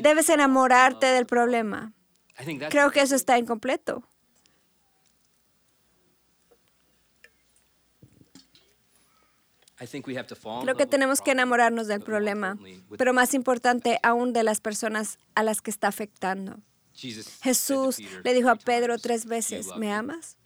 debes 0.00 0.28
enamorarte 0.28 1.06
del 1.06 1.26
problema. 1.26 1.92
Creo 2.70 2.90
que 2.90 3.00
eso 3.00 3.16
está 3.16 3.38
incompleto. 3.38 4.04
Creo 10.62 10.76
que 10.76 10.86
tenemos 10.86 11.20
que 11.20 11.32
enamorarnos 11.32 11.86
del 11.86 12.00
problema, 12.00 12.58
pero 12.96 13.12
más 13.12 13.34
importante 13.34 13.98
aún 14.02 14.32
de 14.32 14.42
las 14.42 14.60
personas 14.60 15.18
a 15.34 15.42
las 15.42 15.60
que 15.60 15.70
está 15.70 15.88
afectando. 15.88 16.58
Jesús 17.42 17.98
le 18.24 18.34
dijo 18.34 18.48
a 18.48 18.56
Pedro 18.56 18.98
tres 18.98 19.26
veces, 19.26 19.68
¿me 19.76 19.92
amas? 19.92 20.38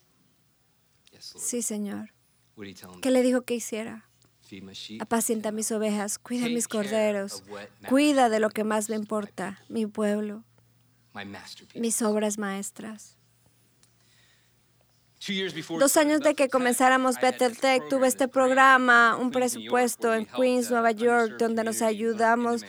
Sí, 1.21 1.63
Señor. 1.63 2.13
¿Qué 3.01 3.11
le 3.11 3.23
dijo 3.23 3.43
que 3.43 3.55
hiciera? 3.55 4.09
Apacienta 5.01 5.53
mis 5.53 5.71
ovejas, 5.71 6.19
cuida 6.19 6.49
mis 6.49 6.67
corderos, 6.67 7.45
cuida 7.89 8.29
de 8.29 8.41
lo 8.41 8.51
que 8.51 8.65
más 8.65 8.89
me 8.91 8.97
importa, 8.97 9.63
mi 9.69 9.87
pueblo, 9.87 10.45
mis 11.77 12.03
obras 12.03 12.37
maestras. 12.37 13.17
Dos 15.79 15.99
años 15.99 16.21
de 16.21 16.35
que 16.35 16.49
comenzáramos 16.49 17.21
Better 17.21 17.55
Tech, 17.55 17.87
tuve 17.91 18.09
este 18.09 18.27
programa, 18.27 19.17
un 19.17 19.31
presupuesto 19.31 20.15
en 20.15 20.25
Queens, 20.25 20.71
Nueva 20.71 20.93
York, 20.93 21.35
donde 21.39 21.63
nos 21.63 21.83
ayudamos 21.83 22.65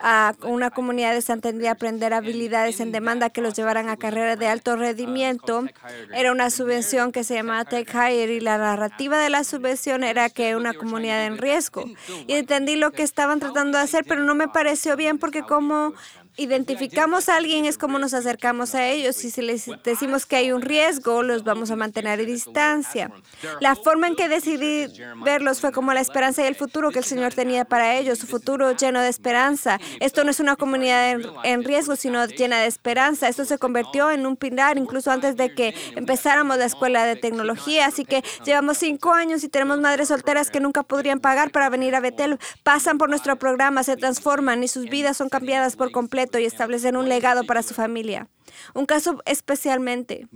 a 0.00 0.34
una 0.42 0.70
comunidad 0.70 1.12
desentendida 1.12 1.68
a 1.68 1.72
aprender 1.72 2.14
habilidades 2.14 2.80
en 2.80 2.90
demanda 2.90 3.28
que 3.28 3.42
los 3.42 3.54
llevaran 3.54 3.90
a 3.90 3.98
carreras 3.98 4.38
de 4.38 4.48
alto 4.48 4.76
rendimiento. 4.76 5.66
Era 6.14 6.32
una 6.32 6.48
subvención 6.48 7.12
que 7.12 7.22
se 7.22 7.34
llamaba 7.34 7.66
Tech 7.66 7.92
Hire 7.92 8.32
y 8.32 8.40
la 8.40 8.56
narrativa 8.56 9.18
de 9.18 9.28
la 9.28 9.44
subvención 9.44 10.02
era 10.02 10.30
que 10.30 10.56
una 10.56 10.72
comunidad 10.72 11.26
en 11.26 11.36
riesgo. 11.36 11.84
Y 12.26 12.32
entendí 12.32 12.76
lo 12.76 12.92
que 12.92 13.02
estaban 13.02 13.40
tratando 13.40 13.76
de 13.76 13.84
hacer, 13.84 14.06
pero 14.08 14.24
no 14.24 14.34
me 14.34 14.48
pareció 14.48 14.96
bien 14.96 15.18
porque 15.18 15.42
como 15.42 15.92
identificamos 16.40 17.28
a 17.28 17.36
alguien 17.36 17.66
es 17.66 17.76
como 17.76 17.98
nos 17.98 18.14
acercamos 18.14 18.74
a 18.74 18.88
ellos 18.88 19.22
y 19.24 19.30
si 19.30 19.42
les 19.42 19.66
decimos 19.84 20.24
que 20.24 20.36
hay 20.36 20.52
un 20.52 20.62
riesgo, 20.62 21.22
los 21.22 21.44
vamos 21.44 21.70
a 21.70 21.76
mantener 21.76 22.18
a 22.18 22.22
distancia. 22.22 23.12
La 23.60 23.76
forma 23.76 24.08
en 24.08 24.16
que 24.16 24.28
decidí 24.28 24.86
verlos 25.22 25.60
fue 25.60 25.70
como 25.70 25.92
la 25.92 26.00
esperanza 26.00 26.42
y 26.42 26.46
el 26.46 26.54
futuro 26.54 26.90
que 26.90 27.00
el 27.00 27.04
Señor 27.04 27.34
tenía 27.34 27.66
para 27.66 27.96
ellos, 27.96 28.18
su 28.18 28.26
futuro 28.26 28.74
lleno 28.74 29.02
de 29.02 29.10
esperanza. 29.10 29.78
Esto 30.00 30.24
no 30.24 30.30
es 30.30 30.40
una 30.40 30.56
comunidad 30.56 31.20
en, 31.44 31.62
riesgo, 31.62 31.94
sino 31.94 32.24
llena 32.24 32.60
de 32.60 32.68
esperanza. 32.68 33.28
Esto 33.28 33.44
se 33.44 33.58
convirtió 33.58 34.10
en 34.10 34.24
un 34.24 34.36
pilar 34.36 34.78
incluso 34.78 35.10
antes 35.10 35.36
de 35.36 35.54
que 35.54 35.74
empezáramos 35.94 36.56
la 36.56 36.64
escuela 36.64 37.04
de 37.04 37.16
tecnología. 37.16 37.86
Así 37.86 38.06
que 38.06 38.24
llevamos 38.46 38.78
cinco 38.78 39.12
años 39.12 39.44
y 39.44 39.50
tenemos 39.50 39.78
madres 39.78 40.08
solteras 40.08 40.50
que 40.50 40.60
nunca 40.60 40.84
podrían 40.84 41.20
pagar 41.20 41.50
para 41.50 41.68
venir 41.68 41.94
a 41.94 42.00
Betel. 42.00 42.38
Pasan 42.62 42.96
por 42.96 43.10
nuestro 43.10 43.36
programa, 43.36 43.82
se 43.82 43.98
transforman 43.98 44.62
y 44.62 44.68
sus 44.68 44.86
vidas 44.86 45.18
son 45.18 45.28
cambiadas 45.28 45.76
por 45.76 45.92
completo 45.92 46.29
y 46.38 46.44
establecer 46.44 46.96
un 46.96 47.08
legado 47.08 47.44
para 47.44 47.62
su 47.62 47.74
familia. 47.74 48.28
Un 48.74 48.86
caso 48.86 49.20
especialmente. 49.26 50.28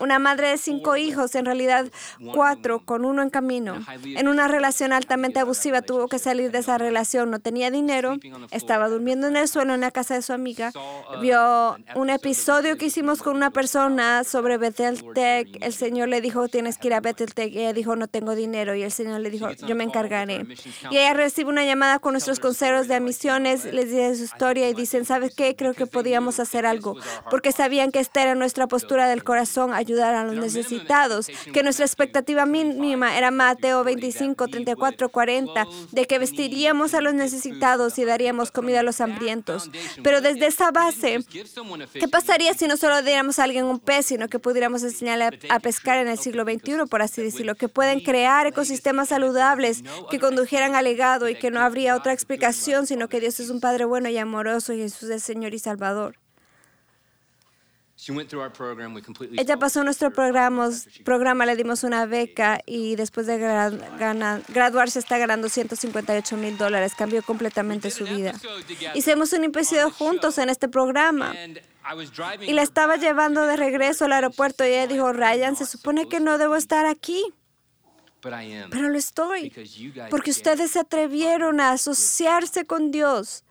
Una 0.00 0.18
madre 0.18 0.48
de 0.48 0.58
cinco 0.58 0.96
hijos, 0.96 1.34
en 1.34 1.44
realidad 1.44 1.86
cuatro, 2.34 2.84
con 2.84 3.04
uno 3.04 3.22
en 3.22 3.30
camino. 3.30 3.78
En 4.04 4.28
una 4.28 4.48
relación 4.48 4.92
altamente 4.92 5.40
abusiva, 5.40 5.82
tuvo 5.82 6.08
que 6.08 6.18
salir 6.18 6.50
de 6.50 6.58
esa 6.58 6.78
relación. 6.78 7.30
No 7.30 7.40
tenía 7.40 7.70
dinero, 7.70 8.16
estaba 8.50 8.88
durmiendo 8.88 9.26
en 9.26 9.36
el 9.36 9.48
suelo 9.48 9.74
en 9.74 9.80
la 9.80 9.90
casa 9.90 10.14
de 10.14 10.22
su 10.22 10.32
amiga. 10.32 10.72
Vio 11.20 11.76
un 11.94 12.10
episodio 12.10 12.76
que 12.76 12.86
hicimos 12.86 13.22
con 13.22 13.36
una 13.36 13.50
persona 13.50 14.24
sobre 14.24 14.58
Bethel 14.58 15.04
Tech. 15.14 15.48
El 15.60 15.72
Señor 15.72 16.08
le 16.08 16.20
dijo, 16.20 16.48
tienes 16.48 16.78
que 16.78 16.88
ir 16.88 16.94
a 16.94 17.00
Bethel 17.00 17.34
Tech. 17.34 17.52
Y 17.52 17.58
ella 17.60 17.72
dijo, 17.72 17.96
no 17.96 18.08
tengo 18.08 18.34
dinero. 18.34 18.74
Y 18.74 18.82
el 18.82 18.92
Señor 18.92 19.20
le 19.20 19.30
dijo, 19.30 19.50
yo 19.52 19.74
me 19.74 19.84
encargaré. 19.84 20.46
Y 20.90 20.96
ella 20.96 21.14
recibe 21.14 21.50
una 21.50 21.64
llamada 21.64 21.98
con 21.98 22.12
nuestros 22.12 22.40
consejeros 22.40 22.88
de 22.88 23.00
misiones, 23.00 23.64
les 23.64 23.90
dice 23.90 24.16
su 24.16 24.24
historia 24.24 24.68
y 24.68 24.74
dicen, 24.74 25.04
¿sabes 25.04 25.34
qué? 25.34 25.56
Creo 25.56 25.74
que 25.74 25.86
podíamos 25.86 26.40
hacer 26.40 26.66
algo 26.66 26.96
porque 27.30 27.52
sabían 27.52 27.92
que 27.92 28.00
esta 28.00 28.22
era 28.22 28.34
nuestra 28.34 28.66
postura 28.66 29.08
del 29.08 29.24
corazón, 29.24 29.72
ayudar 29.72 30.14
a 30.14 30.24
los 30.24 30.36
necesitados, 30.36 31.28
que 31.52 31.62
nuestra 31.62 31.84
expectativa 31.84 32.46
mínima 32.46 33.16
era 33.16 33.30
Mateo 33.30 33.84
25, 33.84 34.48
34, 34.48 35.08
40, 35.08 35.66
de 35.92 36.06
que 36.06 36.18
vestiríamos 36.18 36.94
a 36.94 37.00
los 37.00 37.14
necesitados 37.14 37.98
y 37.98 38.04
daríamos 38.04 38.50
comida 38.50 38.80
a 38.80 38.82
los 38.82 39.00
hambrientos. 39.00 39.70
Pero 40.02 40.20
desde 40.20 40.46
esa 40.46 40.70
base, 40.70 41.20
¿qué 41.92 42.08
pasaría 42.08 42.54
si 42.54 42.66
no 42.66 42.76
solo 42.76 43.02
diéramos 43.02 43.38
a 43.38 43.44
alguien 43.44 43.64
un 43.64 43.78
pez, 43.78 44.06
sino 44.06 44.28
que 44.28 44.38
pudiéramos 44.38 44.82
enseñarle 44.82 45.38
a 45.48 45.60
pescar 45.60 45.98
en 45.98 46.08
el 46.08 46.18
siglo 46.18 46.44
XXI, 46.44 46.86
por 46.88 47.02
así 47.02 47.22
decirlo, 47.22 47.54
que 47.54 47.68
pueden 47.68 48.00
crear 48.00 48.46
ecosistemas 48.46 49.08
saludables 49.08 49.82
que 50.10 50.18
condujeran 50.18 50.74
al 50.74 50.84
legado 50.84 51.28
y 51.28 51.34
que 51.34 51.50
no 51.50 51.60
habría 51.60 51.96
otra 51.96 52.12
explicación, 52.12 52.86
sino 52.86 53.08
que 53.08 53.20
Dios 53.20 53.40
es 53.40 53.50
un 53.50 53.60
Padre 53.60 53.84
bueno 53.84 54.08
y 54.08 54.18
amoroso 54.18 54.72
y 54.72 54.78
Jesús 54.78 55.10
es 55.10 55.22
Señor 55.22 55.54
y 55.54 55.58
Salvador. 55.58 56.16
Ella 59.36 59.56
pasó 59.56 59.84
nuestro 59.84 60.10
programa, 60.10 60.70
programa, 61.04 61.46
le 61.46 61.56
dimos 61.56 61.84
una 61.84 62.06
beca 62.06 62.60
y 62.66 62.96
después 62.96 63.26
de 63.26 63.38
graduarse 63.38 64.98
está 64.98 65.18
ganando 65.18 65.48
158 65.48 66.36
mil 66.36 66.56
dólares. 66.56 66.94
Cambió 66.96 67.22
completamente 67.22 67.90
su 67.90 68.04
vida. 68.04 68.34
Hicimos 68.94 69.32
un 69.32 69.44
episodio 69.44 69.90
juntos 69.90 70.38
en 70.38 70.48
este 70.48 70.68
programa 70.68 71.34
y 72.46 72.52
la 72.52 72.62
estaba 72.62 72.96
llevando 72.96 73.42
de 73.42 73.56
regreso 73.56 74.04
al 74.04 74.12
aeropuerto 74.12 74.64
y 74.64 74.68
ella 74.68 74.86
dijo, 74.86 75.12
Ryan, 75.12 75.56
se 75.56 75.66
supone 75.66 76.08
que 76.08 76.20
no 76.20 76.38
debo 76.38 76.56
estar 76.56 76.86
aquí. 76.86 77.22
Pero 78.20 78.88
lo 78.88 78.98
estoy, 78.98 79.52
porque 80.10 80.30
ustedes 80.30 80.72
se 80.72 80.80
atrevieron 80.80 81.60
a 81.60 81.72
asociarse 81.72 82.66
con 82.66 82.90
Dios 82.90 83.44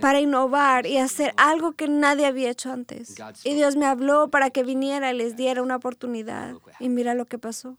para 0.00 0.20
innovar 0.20 0.86
y 0.86 0.98
hacer 0.98 1.32
algo 1.36 1.72
que 1.72 1.88
nadie 1.88 2.26
había 2.26 2.50
hecho 2.50 2.72
antes. 2.72 3.14
Y 3.44 3.54
Dios 3.54 3.76
me 3.76 3.86
habló 3.86 4.30
para 4.30 4.50
que 4.50 4.62
viniera 4.62 5.12
y 5.12 5.16
les 5.16 5.36
diera 5.36 5.62
una 5.62 5.76
oportunidad. 5.76 6.54
Y 6.78 6.88
mira 6.88 7.14
lo 7.14 7.26
que 7.26 7.38
pasó. 7.38 7.78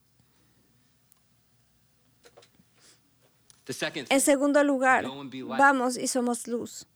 En 4.09 4.21
segundo 4.21 4.63
lugar, 4.63 5.05
vamos 5.57 5.97
y 5.97 6.07
somos 6.07 6.47
luz. 6.47 6.87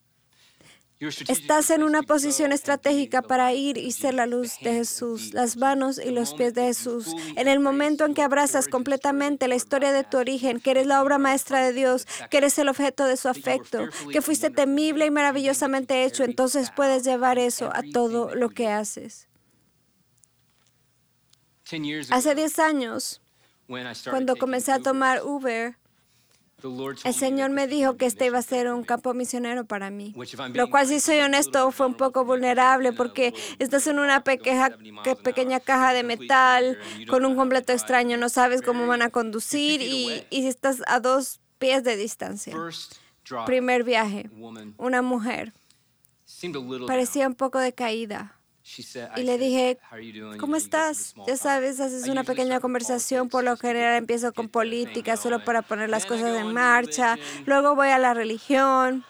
Estás 0.99 1.69
en 1.69 1.83
una 1.83 2.01
posición 2.01 2.51
estratégica 2.51 3.21
para 3.21 3.53
ir 3.53 3.77
y 3.77 3.91
ser 3.91 4.15
la 4.15 4.25
luz 4.25 4.53
de 4.61 4.73
Jesús, 4.73 5.31
las 5.31 5.55
manos 5.55 6.01
y 6.03 6.09
los 6.09 6.33
pies 6.33 6.55
de 6.55 6.63
Jesús. 6.63 7.13
En 7.35 7.47
el 7.47 7.59
momento 7.59 8.03
en 8.05 8.15
que 8.15 8.23
abrazas 8.23 8.67
completamente 8.67 9.47
la 9.47 9.55
historia 9.55 9.91
de 9.91 10.03
tu 10.03 10.17
origen, 10.17 10.59
que 10.59 10.71
eres 10.71 10.87
la 10.87 11.03
obra 11.03 11.19
maestra 11.19 11.59
de 11.61 11.71
Dios, 11.71 12.07
que 12.31 12.37
eres 12.37 12.57
el 12.57 12.67
objeto 12.67 13.05
de 13.05 13.15
su 13.15 13.29
afecto, 13.29 13.87
que 14.11 14.21
fuiste 14.23 14.49
temible 14.49 15.05
y 15.05 15.11
maravillosamente 15.11 16.03
hecho, 16.03 16.23
entonces 16.23 16.71
puedes 16.75 17.03
llevar 17.03 17.37
eso 17.37 17.69
a 17.71 17.83
todo 17.93 18.33
lo 18.33 18.49
que 18.49 18.67
haces. 18.67 19.27
Hace 22.09 22.33
10 22.33 22.59
años, 22.59 23.21
cuando 24.09 24.35
comencé 24.35 24.71
a 24.71 24.79
tomar 24.79 25.23
Uber, 25.23 25.77
el 27.03 27.13
Señor 27.13 27.51
me 27.51 27.67
dijo 27.67 27.97
que 27.97 28.07
este 28.07 28.25
iba 28.25 28.39
a 28.39 28.41
ser 28.41 28.71
un 28.73 28.83
campo 28.83 29.13
misionero 29.13 29.65
para 29.65 29.91
mí, 29.91 30.15
lo 30.53 30.69
cual, 30.69 30.87
si 30.87 30.99
soy 30.99 31.19
honesto, 31.19 31.71
fue 31.71 31.85
un 31.85 31.93
poco 31.93 32.25
vulnerable 32.25 32.93
porque 32.93 33.33
estás 33.59 33.85
en 33.85 33.99
una 33.99 34.23
pequeña, 34.23 34.75
pequeña 35.23 35.59
caja 35.59 35.93
de 35.93 36.01
metal 36.03 36.79
con 37.07 37.25
un 37.25 37.35
completo 37.35 37.73
extraño, 37.73 38.17
no 38.17 38.29
sabes 38.29 38.63
cómo 38.63 38.87
van 38.87 39.03
a 39.03 39.09
conducir 39.09 39.81
y, 39.83 40.25
y 40.31 40.47
estás 40.47 40.81
a 40.87 40.99
dos 40.99 41.41
pies 41.59 41.83
de 41.83 41.95
distancia. 41.95 42.55
Primer 43.45 43.83
viaje, 43.83 44.29
una 44.77 45.01
mujer. 45.01 45.53
Parecía 46.87 47.27
un 47.27 47.35
poco 47.35 47.59
decaída. 47.59 48.36
Y 49.15 49.23
le 49.23 49.37
dije, 49.37 49.77
¿cómo 50.39 50.55
estás? 50.55 51.15
Ya 51.25 51.37
sabes, 51.37 51.79
haces 51.79 52.07
una 52.07 52.23
pequeña 52.23 52.59
conversación, 52.59 53.29
por 53.29 53.43
lo 53.43 53.57
general 53.57 53.95
empiezo 53.97 54.33
con 54.33 54.49
política, 54.49 55.17
solo 55.17 55.43
para 55.43 55.61
poner 55.61 55.89
las 55.89 56.05
cosas 56.05 56.37
en 56.39 56.53
marcha, 56.53 57.17
luego 57.45 57.75
voy 57.75 57.89
a 57.89 57.97
la 57.97 58.13
religión. 58.13 59.03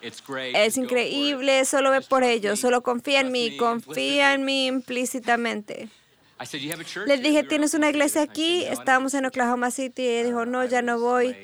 Es 0.00 0.76
increíble, 0.76 1.64
solo 1.64 1.90
ve 1.90 2.00
por 2.00 2.22
ello, 2.22 2.54
solo 2.56 2.82
confía 2.82 3.20
en 3.20 3.32
mí, 3.32 3.56
confía 3.56 4.34
en 4.34 4.44
mí 4.44 4.66
implícitamente. 4.66 5.88
Le 7.06 7.16
dije, 7.16 7.44
¿tienes 7.44 7.72
una 7.72 7.88
iglesia 7.88 8.22
aquí? 8.22 8.64
Estábamos 8.64 9.14
en 9.14 9.24
Oklahoma 9.24 9.70
City 9.70 10.02
y 10.02 10.22
dijo, 10.24 10.44
no, 10.44 10.64
ya 10.66 10.82
no 10.82 11.00
voy. 11.00 11.34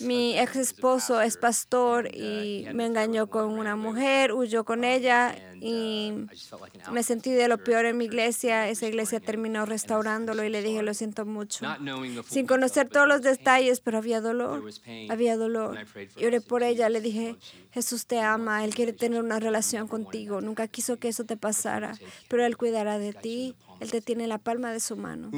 Mi 0.00 0.38
ex 0.38 0.56
esposo 0.56 1.22
es 1.22 1.38
pastor 1.38 2.14
y 2.14 2.66
me 2.74 2.84
engañó 2.84 3.28
con 3.28 3.58
una 3.58 3.76
mujer, 3.76 4.32
huyó 4.32 4.64
con 4.64 4.84
ella 4.84 5.34
y 5.58 6.12
me 6.90 7.02
sentí 7.02 7.30
de 7.30 7.48
lo 7.48 7.58
peor 7.58 7.86
en 7.86 7.96
mi 7.96 8.04
iglesia. 8.04 8.68
Esa 8.68 8.86
iglesia 8.86 9.20
terminó 9.20 9.64
restaurándolo 9.64 10.44
y 10.44 10.50
le 10.50 10.60
dije, 10.60 10.82
lo 10.82 10.92
siento 10.92 11.24
mucho. 11.24 11.64
Sin 12.28 12.46
conocer 12.46 12.88
todos 12.88 13.08
los 13.08 13.22
detalles, 13.22 13.80
pero 13.80 13.98
había 13.98 14.20
dolor. 14.20 14.62
Había 15.08 15.36
dolor. 15.36 15.78
Y 16.16 16.26
oré 16.26 16.42
por 16.42 16.62
ella. 16.62 16.90
Le 16.90 17.00
dije, 17.00 17.36
Jesús 17.70 18.06
te 18.06 18.20
ama, 18.20 18.64
Él 18.64 18.74
quiere 18.74 18.92
tener 18.92 19.22
una 19.22 19.40
relación 19.40 19.88
contigo. 19.88 20.42
Nunca 20.42 20.68
quiso 20.68 20.98
que 20.98 21.08
eso 21.08 21.24
te 21.24 21.38
pasara, 21.38 21.94
pero 22.28 22.44
Él 22.44 22.58
cuidará 22.58 22.98
de 22.98 23.14
ti 23.14 23.54
él 23.82 23.90
te 23.90 24.00
tiene 24.00 24.26
la 24.26 24.38
palma 24.38 24.72
de 24.72 24.80
su 24.80 24.96
mano. 24.96 25.30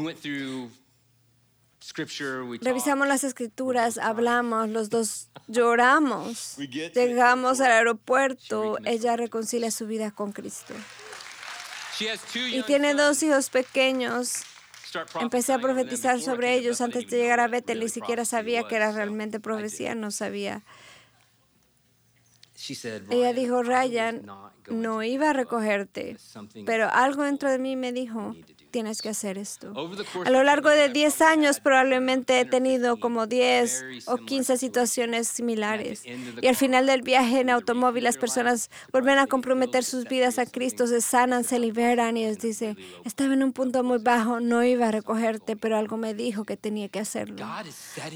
Revisamos 2.61 3.09
las 3.09 3.24
escrituras, 3.24 3.98
hablamos, 3.98 4.68
los 4.68 4.90
dos 4.90 5.28
lloramos. 5.48 6.57
Llegamos 6.59 7.61
al 7.61 7.72
aeropuerto, 7.72 8.78
ella 8.85 9.16
reconcilia 9.16 9.70
su 9.70 9.87
vida 9.87 10.11
con 10.11 10.33
Cristo. 10.33 10.74
Y 12.35 12.62
tiene 12.62 12.94
dos 12.94 13.22
hijos 13.22 13.50
pequeños. 13.50 14.44
Empecé 15.20 15.52
a 15.52 15.59
profetizar 15.59 16.20
sobre 16.20 16.54
ellos 16.54 16.80
antes 16.80 17.09
de 17.09 17.16
llegar 17.16 17.40
a 17.40 17.48
Bethel, 17.48 17.80
ni 17.80 17.88
siquiera 17.88 18.24
sabía 18.24 18.66
que 18.68 18.76
era 18.76 18.92
realmente 18.92 19.40
profecía, 19.40 19.94
no 19.94 20.11
sabía. 20.11 20.62
Ella 23.11 23.33
dijo, 23.33 23.62
Ryan, 23.62 24.22
no 24.70 25.03
iba 25.03 25.31
a 25.31 25.33
recogerte, 25.33 26.16
pero 26.64 26.88
algo 26.90 27.22
dentro 27.24 27.50
de 27.50 27.59
mí 27.59 27.77
me 27.77 27.92
dijo, 27.92 28.35
tienes 28.74 29.02
que 29.02 29.08
hacer 29.08 29.38
esto. 29.38 29.72
A 30.24 30.30
lo 30.30 30.42
largo 30.42 30.68
de 30.68 30.88
10 30.88 31.22
años 31.22 31.60
probablemente 31.60 32.40
he 32.40 32.44
tenido 32.44 32.98
como 32.98 33.28
10 33.28 33.84
o 34.06 34.16
15 34.16 34.56
situaciones 34.56 35.28
similares. 35.28 36.02
Y 36.42 36.48
al 36.48 36.56
final 36.56 36.84
del 36.87 37.02
viaje 37.02 37.38
en 37.38 37.50
automóvil 37.50 38.02
las 38.02 38.16
personas 38.16 38.70
vuelven 38.90 39.18
a 39.18 39.28
comprometer 39.28 39.84
sus 39.84 40.06
vidas 40.06 40.40
a 40.40 40.46
Cristo, 40.46 40.88
se 40.88 41.00
sanan, 41.02 41.44
se 41.44 41.60
liberan 41.60 42.16
y 42.16 42.24
les 42.24 42.40
dice, 42.40 42.76
estaba 43.04 43.32
en 43.34 43.44
un 43.44 43.52
punto 43.52 43.84
muy 43.84 43.98
bajo, 43.98 44.40
no 44.40 44.64
iba 44.64 44.88
a 44.88 44.90
recogerte, 44.90 45.54
pero 45.54 45.76
algo 45.76 45.96
me 45.96 46.12
dijo 46.12 46.42
que 46.42 46.56
tenía 46.56 46.88
que 46.88 46.98
hacerlo. 46.98 47.46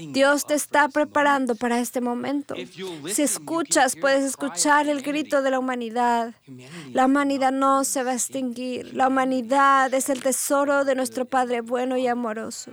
Dios 0.09 0.45
te 0.45 0.55
está 0.55 0.89
preparando 0.89 1.55
para 1.55 1.79
este 1.79 2.01
momento. 2.01 2.53
Si 3.07 3.21
escuchas, 3.21 3.95
puedes 3.95 4.25
escuchar 4.25 4.89
el 4.89 5.03
grito 5.03 5.41
de 5.41 5.51
la 5.51 5.59
humanidad. 5.59 6.33
La 6.91 7.05
humanidad 7.05 7.53
no 7.53 7.85
se 7.85 8.03
va 8.03 8.11
a 8.11 8.15
extinguir. 8.15 8.93
La 8.93 9.07
humanidad 9.07 9.93
es 9.93 10.09
el 10.09 10.21
tesoro 10.21 10.48
de 10.49 10.95
nuestro 10.95 11.25
Padre 11.25 11.61
bueno 11.61 11.95
y 11.95 12.07
amoroso. 12.07 12.71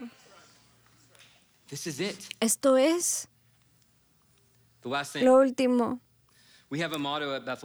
Esto 2.41 2.77
es 2.79 3.29
lo 5.21 5.37
último. 5.37 6.01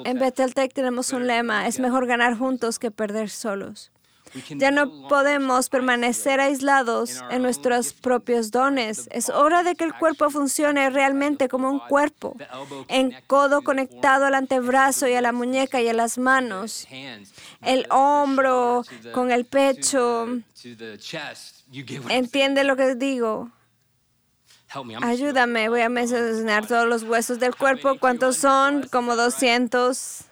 En 0.03 0.19
Bethel 0.19 0.53
Tech 0.53 0.73
tenemos 0.73 1.13
un 1.13 1.27
lema, 1.27 1.65
es 1.65 1.79
mejor 1.79 2.07
ganar 2.07 2.37
juntos 2.37 2.77
que 2.77 2.91
perder 2.91 3.29
solos. 3.29 3.90
Ya 4.49 4.71
no 4.71 5.07
podemos 5.07 5.69
permanecer 5.69 6.39
aislados 6.39 7.21
en 7.29 7.41
nuestros 7.41 7.93
propios 7.93 8.51
dones. 8.51 9.07
Es 9.11 9.29
hora 9.29 9.63
de 9.63 9.75
que 9.75 9.83
el 9.83 9.93
cuerpo 9.93 10.29
funcione 10.29 10.89
realmente 10.89 11.47
como 11.47 11.69
un 11.69 11.79
cuerpo, 11.79 12.35
en 12.87 13.15
codo 13.27 13.61
conectado 13.61 14.25
al 14.25 14.35
antebrazo 14.35 15.07
y 15.07 15.13
a 15.13 15.21
la 15.21 15.31
muñeca 15.31 15.81
y 15.81 15.89
a 15.89 15.93
las 15.93 16.17
manos, 16.17 16.87
el 17.61 17.85
hombro 17.89 18.83
con 19.13 19.31
el 19.31 19.45
pecho. 19.45 20.27
¿Entiende 22.09 22.63
lo 22.63 22.75
que 22.75 22.95
digo? 22.95 23.51
Ayúdame, 25.01 25.67
voy 25.67 25.81
a 25.81 25.89
mencionar 25.89 26.65
todos 26.65 26.87
los 26.87 27.03
huesos 27.03 27.39
del 27.39 27.55
cuerpo. 27.55 27.97
¿Cuántos 27.99 28.37
son? 28.37 28.87
Como 28.87 29.15
200. 29.15 30.25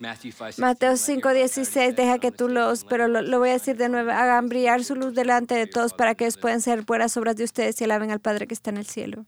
Mateo 0.00 0.92
5:16 0.96 1.94
deja 1.94 2.18
que 2.18 2.32
tú 2.32 2.48
los, 2.48 2.84
pero 2.84 3.06
lo, 3.06 3.38
voy 3.38 3.50
a 3.50 3.52
decir 3.52 3.76
de 3.76 3.90
nuevo, 3.90 4.10
hagan 4.10 4.48
brillar 4.48 4.82
su 4.82 4.94
luz 4.94 5.14
delante 5.14 5.54
de 5.54 5.66
todos 5.66 5.92
para 5.92 6.14
que 6.14 6.24
ellos 6.24 6.38
puedan 6.38 6.62
ser 6.62 6.82
buenas 6.82 7.16
obras 7.18 7.36
de 7.36 7.44
ustedes 7.44 7.78
y 7.80 7.84
alaben 7.84 8.10
al 8.10 8.20
Padre 8.20 8.46
que 8.46 8.54
está 8.54 8.70
en 8.70 8.78
el 8.78 8.86
cielo. 8.86 9.26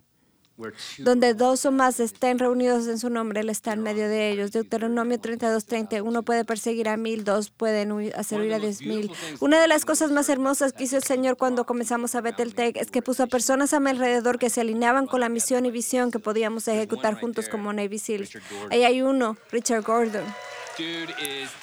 Donde 0.99 1.35
dos 1.35 1.65
o 1.67 1.73
más 1.73 1.99
estén 1.99 2.39
reunidos 2.39 2.87
en 2.87 2.99
su 2.99 3.11
nombre, 3.11 3.41
Él 3.41 3.49
está 3.49 3.73
en 3.73 3.83
medio 3.83 4.09
de 4.09 4.31
ellos. 4.31 4.53
Deuteronomio 4.53 5.19
32:30. 5.19 6.03
Uno 6.03 6.23
puede 6.23 6.45
perseguir 6.45 6.89
a 6.89 6.97
mil, 6.97 7.25
dos 7.25 7.51
pueden 7.51 8.13
hacer 8.15 8.41
huir 8.41 8.55
a 8.55 8.59
diez 8.59 8.83
mil. 8.83 9.11
Una 9.41 9.61
de 9.61 9.69
las 9.69 9.85
cosas 9.85 10.11
más 10.11 10.29
hermosas 10.29 10.73
que 10.73 10.85
hizo 10.85 10.97
el 10.97 11.03
Señor 11.03 11.37
cuando 11.37 11.67
comenzamos 11.67 12.15
a 12.15 12.21
Bethel 12.21 12.55
Tech 12.55 12.77
es 12.77 12.91
que 12.91 13.03
puso 13.03 13.25
a 13.25 13.27
personas 13.27 13.73
a 13.73 13.81
mi 13.81 13.91
alrededor 13.91 14.39
que 14.39 14.51
se 14.51 14.61
alineaban 14.61 15.07
con 15.07 15.21
la 15.21 15.29
misión 15.29 15.67
y 15.67 15.71
visión 15.71 16.11
que 16.11 16.19
podíamos 16.19 16.69
ejecutar 16.69 17.19
juntos 17.19 17.49
como 17.49 17.73
Navy 17.73 17.99
SEAL. 17.99 18.29
Ahí 18.71 18.85
hay 18.85 19.03
uno, 19.03 19.37
Richard 19.51 19.83
Gordon. 19.83 20.25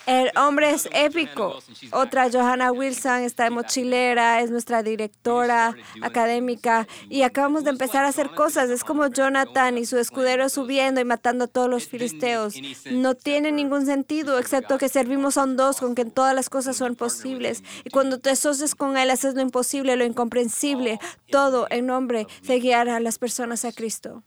El 0.06 0.32
hombre 0.38 0.72
es 0.72 0.90
épico. 0.92 1.60
Otra, 1.92 2.30
Johanna 2.32 2.72
Wilson, 2.72 3.24
está 3.24 3.46
de 3.46 3.50
mochilera, 3.50 4.42
es 4.42 4.52
nuestra 4.52 4.84
directora 4.84 5.76
académica 6.02 6.88
y 7.10 7.24
acabamos 7.24 7.64
de 7.64 7.72
empezar 7.72 8.06
a 8.06 8.10
hacer 8.10 8.32
cosas. 8.32 8.70
Es 8.70 8.84
como 8.84 9.08
Jonathan 9.08 9.78
y 9.78 9.86
su 9.86 9.98
escudero 9.98 10.50
subiendo 10.50 11.02
y 11.02 11.06
matando 11.06 11.46
a 11.46 11.48
todos 11.48 11.70
los 11.70 11.88
filisteos. 11.88 12.56
No 12.92 13.16
tiene 13.16 13.52
ningún 13.52 13.86
sentido, 13.86 14.38
excepto 14.38 14.78
que 14.78 14.90
servimos 14.90 15.38
a 15.38 15.44
un 15.44 15.58
Dios 15.58 15.78
con 15.78 15.96
quien 15.96 16.12
todas 16.12 16.36
las 16.36 16.50
cosas 16.50 16.78
son 16.78 16.96
posibles. 16.96 17.64
Y 17.84 17.90
cuando 17.90 18.20
te 18.20 18.30
asocias 18.30 18.76
con 18.76 18.98
Él, 18.98 19.10
haces 19.10 19.36
lo 19.36 19.42
imposible, 19.42 19.96
lo 19.96 20.06
incomprensible, 20.06 21.00
todo 21.32 21.68
en 21.70 21.86
nombre 21.86 22.28
de 22.44 22.60
guiar 22.60 22.90
a 22.90 23.00
las 23.00 23.18
personas 23.18 23.66
a 23.66 23.72
Cristo. 23.72 24.24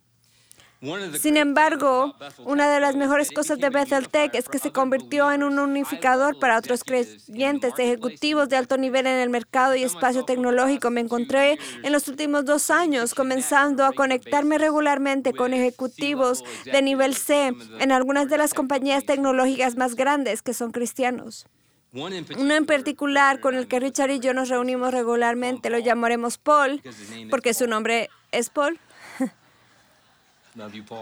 Sin 1.20 1.36
embargo, 1.36 2.16
una 2.44 2.68
de 2.68 2.80
las 2.80 2.96
mejores 2.96 3.30
cosas 3.30 3.58
de 3.58 3.70
Bethel 3.70 4.08
Tech 4.08 4.34
es 4.34 4.48
que 4.48 4.58
se 4.58 4.72
convirtió 4.72 5.30
en 5.30 5.44
un 5.44 5.60
unificador 5.60 6.40
para 6.40 6.58
otros 6.58 6.82
creyentes 6.82 7.74
ejecutivos 7.78 8.48
de 8.48 8.56
alto 8.56 8.76
nivel 8.76 9.06
en 9.06 9.20
el 9.20 9.30
mercado 9.30 9.76
y 9.76 9.84
espacio 9.84 10.24
tecnológico. 10.24 10.90
Me 10.90 11.00
encontré 11.00 11.56
en 11.84 11.92
los 11.92 12.08
últimos 12.08 12.44
dos 12.44 12.70
años 12.70 13.14
comenzando 13.14 13.84
a 13.84 13.92
conectarme 13.92 14.58
regularmente 14.58 15.32
con 15.32 15.54
ejecutivos 15.54 16.42
de 16.64 16.82
nivel 16.82 17.14
C 17.14 17.52
en 17.78 17.92
algunas 17.92 18.28
de 18.28 18.38
las 18.38 18.52
compañías 18.52 19.06
tecnológicas 19.06 19.76
más 19.76 19.94
grandes 19.94 20.42
que 20.42 20.52
son 20.52 20.72
cristianos. 20.72 21.46
Uno 21.92 22.54
en 22.54 22.66
particular 22.66 23.38
con 23.38 23.54
el 23.54 23.68
que 23.68 23.78
Richard 23.78 24.10
y 24.10 24.18
yo 24.18 24.34
nos 24.34 24.48
reunimos 24.48 24.92
regularmente, 24.92 25.70
lo 25.70 25.78
llamaremos 25.78 26.38
Paul, 26.38 26.82
porque 27.30 27.54
su 27.54 27.68
nombre 27.68 28.08
es 28.32 28.50
Paul. 28.50 28.80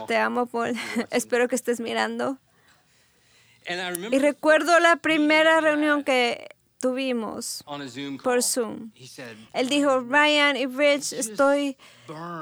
Te 0.07 0.17
amo, 0.17 0.47
Paul. 0.47 0.75
Espero 1.11 1.49
que 1.49 1.57
estés 1.57 1.81
mirando. 1.81 2.39
Y 4.11 4.19
recuerdo 4.19 4.79
la 4.81 4.97
primera 4.97 5.61
reunión 5.61 6.03
que 6.03 6.49
tuvimos 6.81 7.63
por 8.23 8.43
Zoom. 8.43 8.91
Él 9.53 9.69
dijo, 9.69 10.01
Ryan 10.01 10.57
y 10.57 10.67
Rich, 10.67 11.13
estoy 11.13 11.77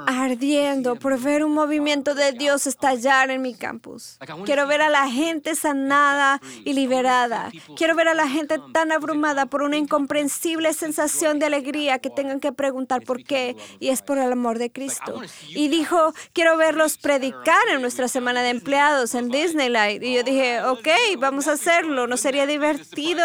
ardiendo 0.07 0.97
por 0.97 1.19
ver 1.19 1.45
un 1.45 1.53
movimiento 1.53 2.15
de 2.15 2.33
Dios 2.33 2.67
estallar 2.67 3.31
en 3.31 3.43
mi 3.43 3.55
campus. 3.55 4.19
Quiero 4.45 4.67
ver 4.67 4.83
a 4.83 4.89
la 4.89 5.09
gente 5.09 5.55
sanada 5.55 6.41
y 6.65 6.73
liberada. 6.73 7.51
Quiero 7.77 7.95
ver 7.95 8.09
a 8.09 8.15
la 8.15 8.29
gente 8.29 8.59
tan 8.73 8.93
abrumada 8.93 9.47
por 9.47 9.63
una 9.63 9.77
incomprensible 9.77 10.73
sensación 10.73 11.39
de 11.39 11.47
alegría 11.47 11.99
que 11.99 12.11
tengan 12.11 12.41
que 12.41 12.53
preguntar 12.53 13.03
por 13.03 13.25
qué, 13.25 13.57
y 13.81 13.89
es 13.89 14.03
por 14.03 14.19
el 14.19 14.33
amor 14.33 14.59
de 14.59 14.71
Cristo. 14.71 15.21
Y 15.49 15.69
dijo, 15.69 16.13
quiero 16.33 16.57
verlos 16.57 16.99
predicar 16.99 17.69
en 17.71 17.81
nuestra 17.81 18.09
semana 18.09 18.43
de 18.43 18.51
empleados 18.51 19.15
en 19.15 19.29
Disneyland. 19.29 20.03
Y 20.03 20.15
yo 20.15 20.23
dije, 20.23 20.63
ok, 20.63 20.89
vamos 21.19 21.49
a 21.49 21.53
hacerlo. 21.53 22.07
¿No 22.07 22.17
sería 22.17 22.47
divertido? 22.47 23.25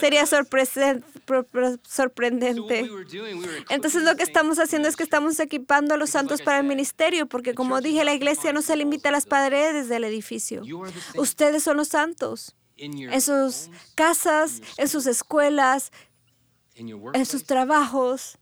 Sería 0.00 0.24
sorprendente. 0.26 2.90
Entonces 3.68 4.02
lo 4.02 4.16
que 4.16 4.22
estamos 4.22 4.58
haciendo 4.58 4.88
es 4.88 4.96
que 4.96 5.02
estamos 5.02 5.38
equipando 5.40 5.79
a 5.88 5.96
los 5.96 6.10
santos 6.10 6.42
para 6.42 6.58
el 6.58 6.66
ministerio, 6.66 7.26
porque 7.26 7.54
como 7.54 7.80
dije, 7.80 8.04
la 8.04 8.14
iglesia 8.14 8.52
no 8.52 8.62
se 8.62 8.76
limita 8.76 9.08
a 9.08 9.12
las 9.12 9.26
paredes 9.26 9.88
del 9.88 10.04
edificio. 10.04 10.62
Ustedes 11.16 11.62
son 11.62 11.76
los 11.76 11.88
santos. 11.88 12.56
En 12.76 13.20
sus 13.20 13.70
casas, 13.94 14.62
en 14.76 14.88
sus 14.88 15.06
escuelas, 15.06 15.92
en 16.74 17.26
sus 17.26 17.44
trabajos. 17.44 18.38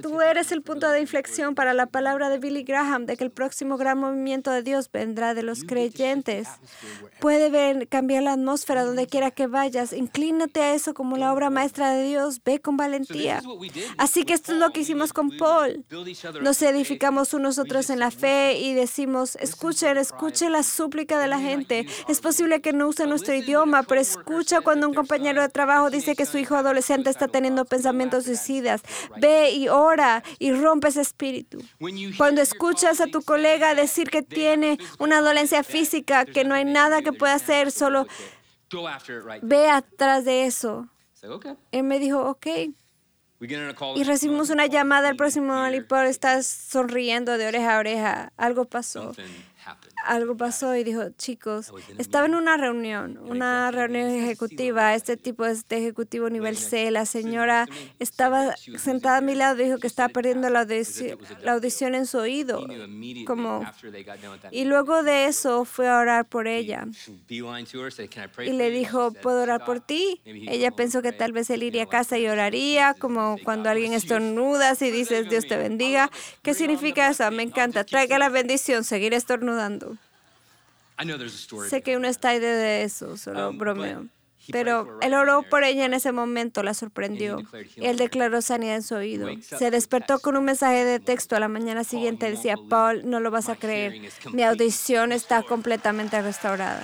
Tú 0.00 0.20
eres 0.20 0.52
el 0.52 0.62
punto 0.62 0.88
de 0.90 1.00
inflexión 1.00 1.56
para 1.56 1.74
la 1.74 1.86
palabra 1.86 2.28
de 2.28 2.38
Billy 2.38 2.62
Graham 2.62 3.04
de 3.04 3.16
que 3.16 3.24
el 3.24 3.32
próximo 3.32 3.76
gran 3.76 3.98
movimiento 3.98 4.52
de 4.52 4.62
Dios 4.62 4.88
vendrá 4.92 5.34
de 5.34 5.42
los 5.42 5.64
creyentes. 5.64 6.46
Puede 7.18 7.50
ver, 7.50 7.88
cambiar 7.88 8.22
la 8.22 8.34
atmósfera 8.34 8.84
donde 8.84 9.08
quiera 9.08 9.32
que 9.32 9.48
vayas. 9.48 9.92
Inclínate 9.92 10.60
a 10.60 10.74
eso 10.74 10.94
como 10.94 11.16
la 11.16 11.32
obra 11.32 11.50
maestra 11.50 11.90
de 11.90 12.04
Dios. 12.04 12.40
Ve 12.44 12.60
con 12.60 12.76
valentía. 12.76 13.42
Así 13.98 14.22
que 14.22 14.34
esto 14.34 14.52
es 14.52 14.58
lo 14.58 14.70
que 14.70 14.82
hicimos 14.82 15.12
con 15.12 15.36
Paul. 15.36 15.84
Nos 16.42 16.62
edificamos 16.62 17.34
unos 17.34 17.58
otros 17.58 17.90
en 17.90 17.98
la 17.98 18.12
fe 18.12 18.60
y 18.60 18.72
decimos, 18.72 19.34
escuchen, 19.40 19.96
escuchen 19.96 20.52
la 20.52 20.62
súplica 20.62 21.18
de 21.18 21.26
la 21.26 21.40
gente. 21.40 21.88
Es 22.06 22.20
posible 22.20 22.60
que 22.60 22.72
no 22.72 22.86
use 22.86 23.04
nuestro 23.08 23.34
idioma, 23.34 23.82
pero 23.82 24.00
escucha 24.00 24.60
cuando 24.60 24.88
un 24.88 24.94
compañero 24.94 25.42
de 25.42 25.48
trabajo 25.48 25.90
dice 25.90 26.14
que 26.14 26.24
su 26.24 26.38
hijo 26.38 26.54
adolescente 26.54 27.10
está 27.10 27.26
teniendo 27.26 27.64
pensamientos 27.64 28.26
suicidas. 28.26 28.82
Ve 29.20 29.55
y 29.56 29.68
ora 29.68 30.22
y 30.38 30.52
rompe 30.52 30.88
ese 30.88 31.00
espíritu. 31.00 31.58
Cuando 32.16 32.40
escuchas 32.42 33.00
a 33.00 33.06
tu 33.06 33.22
colega 33.22 33.74
decir 33.74 34.10
que 34.10 34.22
tiene 34.22 34.78
una 34.98 35.20
dolencia 35.20 35.62
física, 35.62 36.24
que 36.24 36.44
no 36.44 36.54
hay 36.54 36.64
nada 36.64 37.02
que 37.02 37.12
pueda 37.12 37.34
hacer, 37.34 37.70
solo 37.70 38.06
ve 39.42 39.68
atrás 39.68 40.24
de 40.24 40.46
eso. 40.46 40.88
Él 41.72 41.82
me 41.82 41.98
dijo, 41.98 42.20
ok. 42.20 42.46
Y 43.96 44.04
recibimos 44.04 44.50
una 44.50 44.66
llamada 44.66 45.10
el 45.10 45.16
próximo 45.16 45.66
y 45.68 45.80
por 45.82 46.06
estar 46.06 46.42
sonriendo 46.42 47.36
de 47.36 47.48
oreja 47.48 47.76
a 47.76 47.78
oreja. 47.78 48.32
Algo 48.36 48.64
pasó 48.64 49.12
algo 50.06 50.36
pasó 50.36 50.74
y 50.76 50.84
dijo, 50.84 51.10
chicos, 51.16 51.72
estaba 51.98 52.26
en 52.26 52.34
una 52.34 52.56
reunión, 52.56 53.18
una 53.18 53.70
reunión 53.70 54.10
ejecutiva, 54.10 54.94
este 54.94 55.16
tipo 55.16 55.44
de 55.44 55.56
ejecutivo 55.70 56.30
nivel 56.30 56.56
C, 56.56 56.90
la 56.90 57.06
señora 57.06 57.68
estaba 57.98 58.54
sentada 58.78 59.18
a 59.18 59.20
mi 59.20 59.34
lado 59.34 59.60
y 59.60 59.66
dijo 59.66 59.78
que 59.78 59.86
estaba 59.86 60.08
perdiendo 60.08 60.50
la 60.50 60.60
audición, 60.60 61.18
la 61.42 61.52
audición 61.52 61.94
en 61.94 62.06
su 62.06 62.18
oído, 62.18 62.66
como, 63.26 63.64
y 64.50 64.64
luego 64.64 65.02
de 65.02 65.26
eso 65.26 65.64
fue 65.64 65.88
a 65.88 65.98
orar 65.98 66.26
por 66.26 66.46
ella. 66.46 66.86
Y 67.28 68.52
le 68.52 68.70
dijo, 68.70 69.12
¿puedo 69.12 69.42
orar 69.42 69.64
por 69.64 69.80
ti? 69.80 70.20
Ella 70.24 70.70
pensó 70.70 71.02
que 71.02 71.12
tal 71.12 71.32
vez 71.32 71.50
él 71.50 71.62
iría 71.62 71.84
a 71.84 71.88
casa 71.88 72.18
y 72.18 72.26
oraría, 72.26 72.94
como 72.98 73.36
cuando 73.44 73.70
alguien 73.70 73.92
estornuda 73.92 74.66
y 74.80 74.90
dices, 74.90 75.28
Dios 75.28 75.46
te 75.46 75.56
bendiga. 75.56 76.10
¿Qué 76.42 76.54
significa 76.54 77.08
eso? 77.08 77.30
Me 77.30 77.42
encanta. 77.42 77.84
Traiga 77.84 78.18
la 78.18 78.28
bendición, 78.28 78.84
seguir 78.84 79.14
estornudando. 79.14 79.95
Sé 81.68 81.82
que 81.82 81.96
uno 81.96 82.08
está 82.08 82.30
ahí 82.30 82.38
de 82.38 82.82
eso, 82.82 83.16
solo 83.16 83.50
um, 83.50 83.58
bromeo. 83.58 84.06
Pero 84.52 84.98
él 85.00 85.14
oró 85.14 85.42
por 85.42 85.64
ella 85.64 85.84
en 85.84 85.94
ese 85.94 86.12
momento, 86.12 86.62
la 86.62 86.74
sorprendió. 86.74 87.42
Él 87.76 87.96
declaró 87.96 88.40
sanidad 88.42 88.76
en 88.76 88.82
su 88.82 88.94
oído. 88.94 89.28
Se 89.40 89.70
despertó 89.70 90.20
con 90.20 90.36
un 90.36 90.44
mensaje 90.44 90.84
de 90.84 91.00
texto 91.00 91.36
a 91.36 91.40
la 91.40 91.48
mañana 91.48 91.84
siguiente. 91.84 92.30
Decía, 92.30 92.54
Paul, 92.68 93.02
no 93.08 93.20
lo 93.20 93.30
vas 93.30 93.48
a 93.48 93.56
creer. 93.56 94.00
Mi 94.32 94.42
audición 94.42 95.12
está 95.12 95.42
completamente 95.42 96.20
restaurada. 96.22 96.82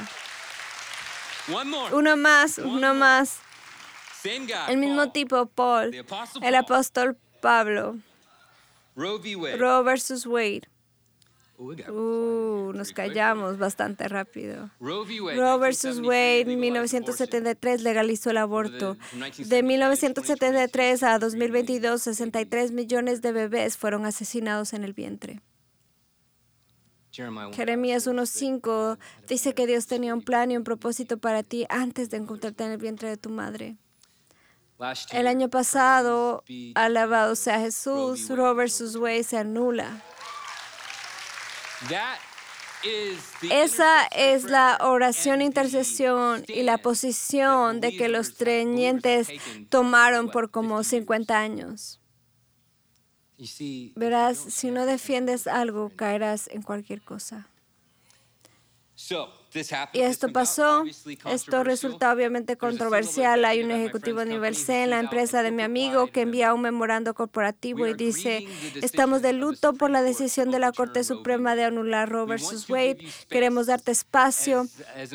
Uno 1.92 2.16
más, 2.16 2.58
uno 2.58 2.94
más. 2.94 3.38
El 4.68 4.78
mismo 4.78 5.10
tipo, 5.10 5.46
Paul, 5.46 5.94
el 6.42 6.54
apóstol 6.54 7.16
Pablo. 7.40 7.96
Roe 9.56 9.82
versus 9.82 10.26
Wade. 10.26 10.68
Uh, 11.88 12.72
nos 12.74 12.92
callamos 12.92 13.58
bastante 13.58 14.08
rápido. 14.08 14.70
Roe 14.80 15.58
versus 15.58 16.00
Wade, 16.00 16.52
en 16.52 16.60
1973 16.60 17.82
legalizó 17.82 18.30
el 18.30 18.38
aborto. 18.38 18.96
De 19.38 19.62
1973 19.62 21.02
a 21.02 21.18
2022, 21.18 22.02
63 22.02 22.72
millones 22.72 23.22
de 23.22 23.32
bebés 23.32 23.76
fueron 23.76 24.06
asesinados 24.06 24.72
en 24.72 24.84
el 24.84 24.92
vientre. 24.92 25.40
Jeremías 27.52 28.06
1.5 28.06 28.98
dice 29.28 29.54
que 29.54 29.66
Dios 29.66 29.86
tenía 29.86 30.14
un 30.14 30.22
plan 30.22 30.50
y 30.50 30.56
un 30.56 30.64
propósito 30.64 31.18
para 31.18 31.42
ti 31.42 31.66
antes 31.68 32.08
de 32.08 32.16
encontrarte 32.16 32.64
en 32.64 32.72
el 32.72 32.78
vientre 32.78 33.08
de 33.08 33.18
tu 33.18 33.28
madre. 33.28 33.76
El 35.12 35.26
año 35.28 35.48
pasado, 35.48 36.42
alabado 36.74 37.36
sea 37.36 37.60
Jesús, 37.60 38.28
Roe 38.28 38.54
versus 38.54 38.96
Wade 38.96 39.22
se 39.22 39.36
anula. 39.36 40.02
Esa 43.48 44.06
es 44.06 44.44
la 44.44 44.78
oración, 44.80 45.40
intercesión 45.40 46.44
y 46.48 46.62
la 46.62 46.78
posición 46.78 47.80
de 47.80 47.96
que 47.96 48.08
los 48.08 48.30
creyentes 48.30 49.28
tomaron 49.68 50.30
por 50.30 50.50
como 50.50 50.82
50 50.82 51.38
años. 51.38 52.00
Verás, 53.96 54.38
si 54.38 54.70
no 54.70 54.86
defiendes 54.86 55.46
algo, 55.46 55.90
caerás 55.94 56.48
en 56.48 56.62
cualquier 56.62 57.02
cosa. 57.02 57.48
Y 59.92 60.00
esto 60.00 60.32
pasó. 60.32 60.84
Esto 61.26 61.64
resulta 61.64 62.12
obviamente 62.12 62.56
controversial. 62.56 63.44
Hay 63.44 63.62
un 63.62 63.70
ejecutivo 63.70 64.20
a 64.20 64.24
nivel 64.24 64.56
C 64.56 64.84
en 64.84 64.90
la 64.90 65.00
empresa 65.00 65.42
de 65.42 65.50
mi 65.50 65.62
amigo 65.62 66.06
que 66.06 66.22
envía 66.22 66.54
un 66.54 66.62
memorando 66.62 67.14
corporativo 67.14 67.86
y 67.86 67.94
dice, 67.94 68.46
estamos 68.80 69.20
de 69.20 69.32
luto 69.32 69.74
por 69.74 69.90
la 69.90 70.02
decisión 70.02 70.50
de 70.50 70.58
la 70.58 70.72
Corte 70.72 71.04
Suprema 71.04 71.54
de 71.54 71.64
anular 71.64 72.08
Roe 72.08 72.26
versus 72.26 72.68
Wade. 72.70 72.98
Queremos 73.28 73.66
darte 73.66 73.92
espacio 73.92 74.66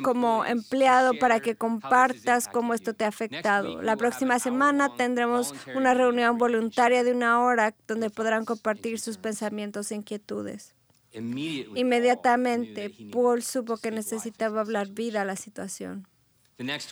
como 0.04 0.46
empleado 0.46 1.14
para 1.20 1.40
que 1.40 1.56
compartas 1.56 2.48
cómo 2.48 2.74
esto 2.74 2.94
te 2.94 3.06
ha 3.06 3.10
afectado. 3.10 3.82
La 3.82 3.96
próxima 3.96 4.40
semana 4.40 4.96
tendremos 4.96 5.54
una 5.76 5.94
reunión 5.94 6.38
voluntaria 6.38 7.04
de 7.04 7.12
una 7.12 7.42
hora 7.42 7.74
donde 7.88 8.10
podrán 8.10 8.46
compartir 8.46 9.00
sus 9.00 9.18
pensamientos 9.18 9.92
e 9.92 9.96
inquietudes. 9.96 10.77
Inmediatamente, 11.14 12.90
Paul 13.12 13.42
supo 13.44 13.78
que 13.78 13.92
necesitaba 13.92 14.62
hablar 14.62 14.90
vida 14.90 15.22
a 15.22 15.26
la 15.26 15.36
situación. 15.36 16.08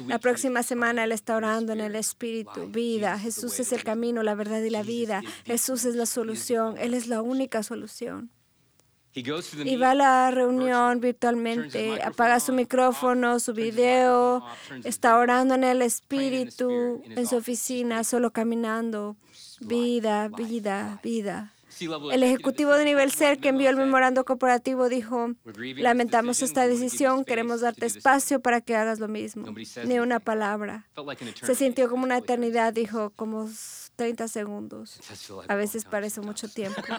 La 0.07 0.19
próxima 0.19 0.61
semana 0.61 1.03
Él 1.05 1.11
está 1.11 1.35
orando 1.35 1.73
en 1.73 1.81
el 1.81 1.95
Espíritu, 1.95 2.67
vida. 2.67 3.17
Jesús 3.17 3.59
es 3.59 3.71
el 3.71 3.83
camino, 3.83 4.21
la 4.21 4.35
verdad 4.35 4.61
y 4.61 4.69
la 4.69 4.83
vida. 4.83 5.23
Jesús 5.43 5.85
es 5.85 5.95
la 5.95 6.05
solución. 6.05 6.75
Él 6.77 6.93
es 6.93 7.07
la 7.07 7.21
única 7.23 7.63
solución. 7.63 8.29
Y 9.15 9.77
va 9.77 9.91
a 9.91 9.95
la 9.95 10.29
reunión 10.29 10.99
virtualmente, 10.99 12.03
apaga 12.03 12.41
su 12.41 12.51
micrófono, 12.51 13.39
su 13.39 13.53
video, 13.53 14.45
está 14.83 15.17
orando 15.17 15.55
en 15.55 15.63
el 15.63 15.81
Espíritu, 15.81 17.01
en 17.05 17.25
su 17.25 17.37
oficina, 17.37 18.03
solo 18.03 18.31
caminando. 18.31 19.15
Vida, 19.61 20.27
vida, 20.27 20.99
vida. 21.01 21.54
El 22.11 22.23
ejecutivo 22.23 22.73
de 22.73 22.85
nivel 22.85 23.11
C 23.11 23.37
que 23.37 23.49
envió 23.49 23.69
el 23.69 23.75
memorando 23.75 24.23
corporativo 24.23 24.87
dijo, 24.89 25.31
lamentamos 25.77 26.41
esta 26.41 26.67
decisión, 26.67 27.25
queremos 27.25 27.61
darte 27.61 27.85
espacio 27.85 28.39
para 28.39 28.61
que 28.61 28.75
hagas 28.75 28.99
lo 28.99 29.07
mismo. 29.07 29.47
Ni 29.85 29.99
una 29.99 30.19
palabra. 30.19 30.87
Se 31.41 31.55
sintió 31.55 31.89
como 31.89 32.03
una 32.03 32.17
eternidad, 32.17 32.73
dijo, 32.73 33.11
como 33.11 33.49
30 33.95 34.27
segundos. 34.27 34.99
A 35.47 35.55
veces 35.55 35.85
parece 35.85 36.21
mucho 36.21 36.47
tiempo. 36.47 36.81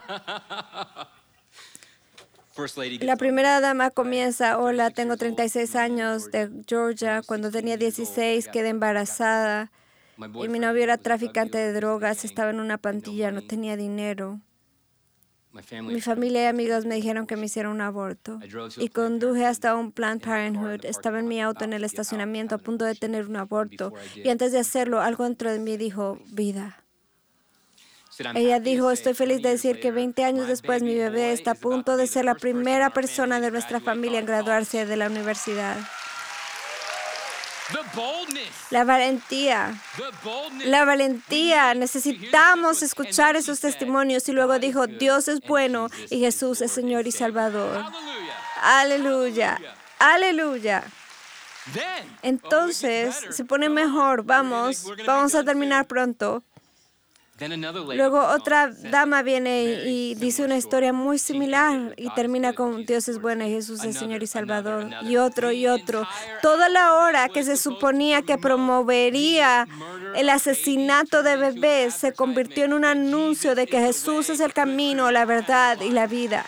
La 3.01 3.17
primera 3.17 3.61
dama 3.61 3.91
comienza, 3.91 4.59
hola, 4.59 4.91
tengo 4.91 5.19
36 5.19 5.77
años 5.77 6.31
de 6.31 6.51
Georgia, 6.67 7.21
cuando 7.27 7.51
tenía 7.51 7.77
16 7.77 8.49
quedé 8.49 8.71
embarazada. 8.71 9.71
y 10.19 10.49
mi 10.49 10.59
novio 10.59 10.83
era 10.83 10.97
traficante 10.97 11.59
de 11.59 11.75
drogas, 11.75 12.25
estaba 12.25 12.49
en 12.51 12.61
una 12.61 12.79
pantilla, 12.79 13.31
no 13.31 13.43
tenía 13.43 13.77
dinero. 13.77 14.41
Mi 15.83 16.01
familia 16.01 16.45
y 16.45 16.47
amigos 16.47 16.87
me 16.87 16.97
dijeron 16.97 17.27
que 17.27 17.37
me 17.37 17.47
hiciera 17.47 17.71
un 17.71 17.81
aborto 17.81 18.39
y 18.77 18.89
conduje 18.89 19.47
hasta 19.47 19.75
un 19.75 19.93
Planned 19.93 20.23
Parenthood. 20.23 20.85
Estaba 20.85 21.19
en 21.19 21.29
mi 21.29 21.41
auto 21.41 21.65
en 21.65 21.73
el 21.73 21.85
estacionamiento 21.85 22.55
a 22.55 22.59
punto 22.59 22.85
de 22.85 22.95
tener 22.95 23.27
un 23.27 23.37
aborto 23.37 23.93
y 24.15 24.29
antes 24.29 24.53
de 24.53 24.59
hacerlo 24.59 25.01
algo 25.01 25.25
dentro 25.25 25.51
de 25.51 25.59
mí 25.59 25.77
dijo, 25.77 26.19
vida. 26.27 26.83
Ella 28.35 28.61
dijo, 28.61 28.91
estoy 28.91 29.15
feliz 29.15 29.43
de 29.43 29.51
decir 29.51 29.79
que 29.79 29.91
20 29.91 30.25
años 30.25 30.47
después 30.47 30.83
mi 30.83 30.95
bebé 30.95 31.33
está 31.33 31.53
a 31.53 31.55
punto 31.55 31.97
de 31.97 32.07
ser 32.07 32.25
la 32.25 32.35
primera 32.35 32.91
persona 32.91 33.41
de 33.41 33.51
nuestra 33.51 33.81
familia 33.81 34.21
en 34.21 34.27
graduarse 34.27 34.87
de 34.87 34.97
la 34.97 35.09
universidad. 35.09 35.77
La 38.71 38.85
valentía. 38.85 39.75
La 40.65 40.85
valentía. 40.85 41.75
Necesitamos 41.75 42.83
escuchar 42.83 43.37
esos 43.37 43.61
testimonios. 43.61 44.29
Y 44.29 44.33
luego 44.33 44.59
dijo, 44.59 44.87
Dios 44.87 45.29
es 45.29 45.41
bueno 45.41 45.89
y 46.11 46.21
Jesús 46.21 46.61
es 46.61 46.73
Señor 46.73 47.07
y 47.07 47.13
Salvador. 47.13 47.85
Aleluya. 48.63 49.59
Aleluya. 49.99 50.85
Entonces 52.23 53.17
se 53.31 53.45
pone 53.45 53.69
mejor. 53.69 54.23
Vamos, 54.23 54.85
vamos 55.07 55.35
a 55.35 55.45
terminar 55.45 55.87
pronto. 55.87 56.43
Luego 57.39 58.21
otra 58.29 58.69
dama 58.69 59.23
viene 59.23 59.83
y 59.87 60.15
dice 60.15 60.43
una 60.43 60.57
historia 60.57 60.95
muy 60.95 61.19
similar 61.19 61.93
y 61.99 62.09
termina 62.11 62.55
con 62.55 62.87
Dios 62.87 63.09
es 63.09 63.21
bueno 63.21 63.47
y 63.47 63.51
Jesús 63.51 63.85
es 63.85 63.99
Señor 63.99 64.23
y 64.23 64.27
Salvador. 64.27 64.89
Y 65.03 65.17
otro 65.17 65.53
y 65.53 65.67
otro. 65.67 66.07
Toda 66.41 66.69
la 66.71 66.95
hora 66.95 67.29
que 67.29 67.45
se 67.45 67.57
suponía 67.57 68.23
que 68.23 68.39
promovería 68.39 69.69
el 70.15 70.31
asesinato 70.31 71.23
de 71.23 71.37
bebés 71.37 71.95
se 71.95 72.15
convirtió 72.15 72.65
en 72.65 72.73
un 72.73 72.85
anuncio 72.87 73.55
de 73.55 73.67
que 73.67 73.81
Jesús 73.81 74.31
es 74.31 74.41
el 74.41 74.55
camino, 74.55 75.11
la 75.11 75.27
verdad 75.27 75.79
y 75.81 75.91
la 75.91 76.07
vida. 76.07 76.45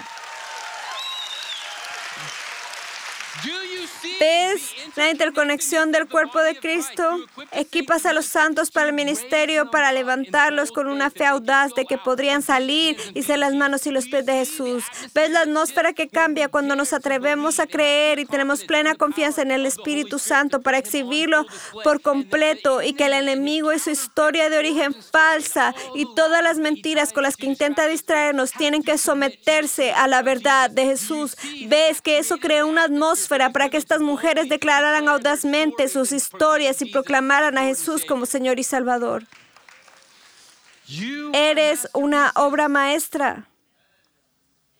¿Ves 4.20 4.74
la 4.96 5.10
interconexión 5.10 5.92
del 5.92 6.08
cuerpo 6.08 6.40
de 6.40 6.58
Cristo? 6.58 7.18
Equipas 7.52 8.04
a 8.04 8.12
los 8.12 8.26
santos 8.26 8.70
para 8.70 8.88
el 8.88 8.92
ministerio, 8.92 9.70
para 9.70 9.92
levantarlos 9.92 10.72
con 10.72 10.88
una 10.88 11.10
fe 11.10 11.24
audaz 11.24 11.72
de 11.74 11.84
que 11.84 11.98
podrían 11.98 12.42
salir 12.42 12.96
y 13.14 13.22
ser 13.22 13.38
las 13.38 13.54
manos 13.54 13.86
y 13.86 13.90
los 13.90 14.06
pies 14.06 14.26
de 14.26 14.32
Jesús. 14.32 14.84
¿Ves 15.14 15.30
la 15.30 15.42
atmósfera 15.42 15.92
que 15.92 16.08
cambia 16.08 16.48
cuando 16.48 16.74
nos 16.74 16.92
atrevemos 16.92 17.60
a 17.60 17.66
creer 17.66 18.18
y 18.18 18.26
tenemos 18.26 18.64
plena 18.64 18.96
confianza 18.96 19.42
en 19.42 19.52
el 19.52 19.66
Espíritu 19.66 20.18
Santo 20.18 20.60
para 20.60 20.78
exhibirlo 20.78 21.46
por 21.84 22.00
completo 22.00 22.82
y 22.82 22.94
que 22.94 23.06
el 23.06 23.12
enemigo 23.12 23.72
y 23.72 23.78
su 23.78 23.90
historia 23.90 24.50
de 24.50 24.58
origen 24.58 24.94
falsa 24.94 25.74
y 25.94 26.06
todas 26.16 26.42
las 26.42 26.58
mentiras 26.58 27.12
con 27.12 27.22
las 27.22 27.36
que 27.36 27.46
intenta 27.46 27.86
distraernos 27.86 28.52
tienen 28.52 28.82
que 28.82 28.98
someterse 28.98 29.92
a 29.92 30.08
la 30.08 30.22
verdad 30.22 30.70
de 30.70 30.86
Jesús? 30.86 31.36
¿Ves 31.66 32.02
que 32.02 32.18
eso 32.18 32.38
crea 32.38 32.64
una 32.64 32.84
atmósfera 32.84 33.27
para 33.28 33.68
que 33.68 33.76
estas 33.76 34.00
mujeres 34.00 34.48
declararan 34.48 35.08
audazmente 35.08 35.88
sus 35.88 36.12
historias 36.12 36.82
y 36.82 36.86
proclamaran 36.86 37.58
a 37.58 37.62
Jesús 37.62 38.04
como 38.04 38.26
Señor 38.26 38.58
y 38.58 38.64
Salvador. 38.64 39.24
Eres 41.32 41.88
una 41.92 42.32
obra 42.34 42.68
maestra. 42.68 43.48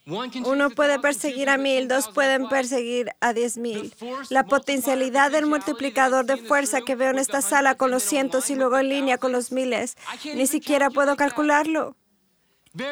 Uno 0.06 0.70
puede 0.70 0.98
perseguir 0.98 1.50
a 1.50 1.58
mil, 1.58 1.86
dos 1.86 2.08
pueden 2.08 2.48
perseguir 2.48 3.10
a 3.20 3.34
diez 3.34 3.58
mil. 3.58 3.94
La 4.30 4.44
potencialidad 4.44 5.30
del 5.30 5.44
multiplicador 5.44 6.24
de 6.24 6.38
fuerza 6.38 6.80
que 6.80 6.96
veo 6.96 7.10
en 7.10 7.18
esta 7.18 7.42
sala 7.42 7.74
con 7.74 7.90
los 7.90 8.02
cientos 8.02 8.48
y 8.48 8.54
luego 8.54 8.78
en 8.78 8.88
línea 8.88 9.18
con 9.18 9.32
los 9.32 9.52
miles, 9.52 9.98
ni 10.24 10.46
siquiera 10.46 10.88
puedo 10.88 11.14
calcularlo. 11.16 11.94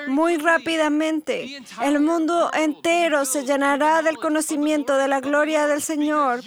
Muy 0.08 0.36
rápidamente, 0.36 1.62
el 1.82 2.00
mundo 2.00 2.50
entero 2.52 3.24
se 3.24 3.44
llenará 3.44 4.02
del 4.02 4.16
conocimiento 4.16 4.96
de 4.96 5.08
la 5.08 5.20
gloria 5.20 5.66
del 5.66 5.82
Señor 5.82 6.40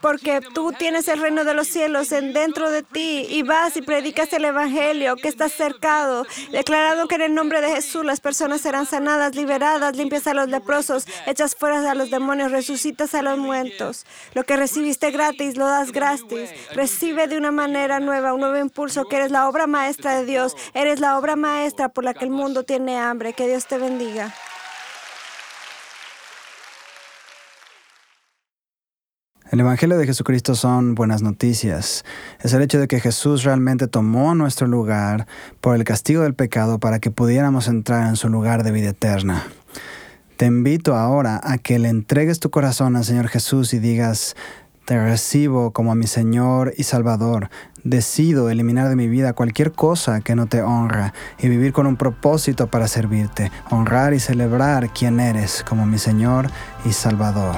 porque 0.00 0.40
tú 0.40 0.72
tienes 0.72 1.08
el 1.08 1.20
reino 1.20 1.44
de 1.44 1.54
los 1.54 1.68
cielos 1.68 2.12
en 2.12 2.32
dentro 2.32 2.70
de 2.70 2.82
ti 2.82 3.26
y 3.28 3.42
vas 3.42 3.76
y 3.76 3.82
predicas 3.82 4.32
el 4.32 4.44
evangelio 4.44 5.16
que 5.16 5.28
está 5.28 5.48
cercado, 5.48 6.26
declarando 6.50 7.08
que 7.08 7.16
en 7.16 7.22
el 7.22 7.34
nombre 7.34 7.60
de 7.60 7.70
Jesús 7.70 8.04
las 8.04 8.20
personas 8.20 8.60
serán 8.60 8.86
sanadas, 8.86 9.34
liberadas, 9.34 9.96
limpias 9.96 10.26
a 10.26 10.34
los 10.34 10.48
leprosos, 10.48 11.06
hechas 11.26 11.54
fuera 11.54 11.90
a 11.90 11.94
los 11.94 12.10
demonios, 12.10 12.52
resucitas 12.52 13.14
a 13.14 13.22
los 13.22 13.38
muertos. 13.38 14.06
Lo 14.34 14.44
que 14.44 14.56
recibiste 14.56 15.10
gratis 15.10 15.56
lo 15.56 15.66
das 15.66 15.92
gratis. 15.92 16.50
Recibe 16.72 17.26
de 17.26 17.36
una 17.36 17.50
manera 17.50 18.00
nueva 18.00 18.34
un 18.34 18.40
nuevo 18.40 18.58
impulso 18.58 19.04
que 19.04 19.16
eres 19.16 19.30
la 19.30 19.48
obra 19.48 19.66
maestra 19.66 20.16
de 20.16 20.24
Dios, 20.24 20.56
eres 20.74 21.00
la 21.00 21.18
obra 21.18 21.36
maestra 21.36 21.88
por 21.88 22.04
la 22.04 22.14
que 22.14 22.24
el 22.24 22.30
mundo 22.30 22.62
tiene 22.62 22.98
hambre. 22.98 23.32
Que 23.32 23.48
Dios 23.48 23.66
te 23.66 23.78
bendiga. 23.78 24.34
El 29.50 29.60
Evangelio 29.60 29.98
de 29.98 30.06
Jesucristo 30.06 30.54
son 30.54 30.94
buenas 30.94 31.20
noticias. 31.20 32.04
Es 32.40 32.54
el 32.54 32.62
hecho 32.62 32.80
de 32.80 32.88
que 32.88 32.98
Jesús 32.98 33.44
realmente 33.44 33.86
tomó 33.86 34.34
nuestro 34.34 34.66
lugar 34.66 35.26
por 35.60 35.76
el 35.76 35.84
castigo 35.84 36.22
del 36.22 36.34
pecado 36.34 36.78
para 36.78 36.98
que 36.98 37.10
pudiéramos 37.10 37.68
entrar 37.68 38.08
en 38.08 38.16
su 38.16 38.30
lugar 38.30 38.62
de 38.62 38.72
vida 38.72 38.88
eterna. 38.88 39.44
Te 40.38 40.46
invito 40.46 40.96
ahora 40.96 41.40
a 41.44 41.58
que 41.58 41.78
le 41.78 41.90
entregues 41.90 42.40
tu 42.40 42.48
corazón 42.48 42.96
al 42.96 43.04
Señor 43.04 43.28
Jesús 43.28 43.74
y 43.74 43.80
digas, 43.80 44.34
te 44.86 45.02
recibo 45.02 45.72
como 45.72 45.92
a 45.92 45.94
mi 45.94 46.06
Señor 46.06 46.72
y 46.78 46.84
Salvador. 46.84 47.50
Decido 47.84 48.48
eliminar 48.48 48.88
de 48.88 48.96
mi 48.96 49.08
vida 49.08 49.34
cualquier 49.34 49.72
cosa 49.72 50.22
que 50.22 50.34
no 50.34 50.46
te 50.46 50.62
honra 50.62 51.12
y 51.38 51.48
vivir 51.48 51.74
con 51.74 51.86
un 51.86 51.96
propósito 51.96 52.66
para 52.68 52.88
servirte, 52.88 53.52
honrar 53.70 54.14
y 54.14 54.20
celebrar 54.20 54.90
quién 54.92 55.20
eres 55.20 55.62
como 55.68 55.84
mi 55.84 55.98
Señor 55.98 56.50
y 56.86 56.92
Salvador. 56.92 57.56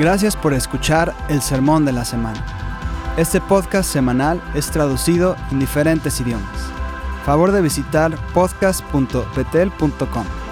Gracias 0.00 0.34
por 0.34 0.54
escuchar 0.54 1.14
el 1.28 1.42
Sermón 1.42 1.84
de 1.84 1.92
la 1.92 2.06
Semana. 2.06 2.42
Este 3.18 3.38
podcast 3.38 3.92
semanal 3.92 4.42
es 4.54 4.70
traducido 4.70 5.36
en 5.50 5.58
diferentes 5.58 6.18
idiomas. 6.22 6.58
Favor 7.26 7.52
de 7.52 7.60
visitar 7.60 8.16
podcast.petel.com. 8.32 10.49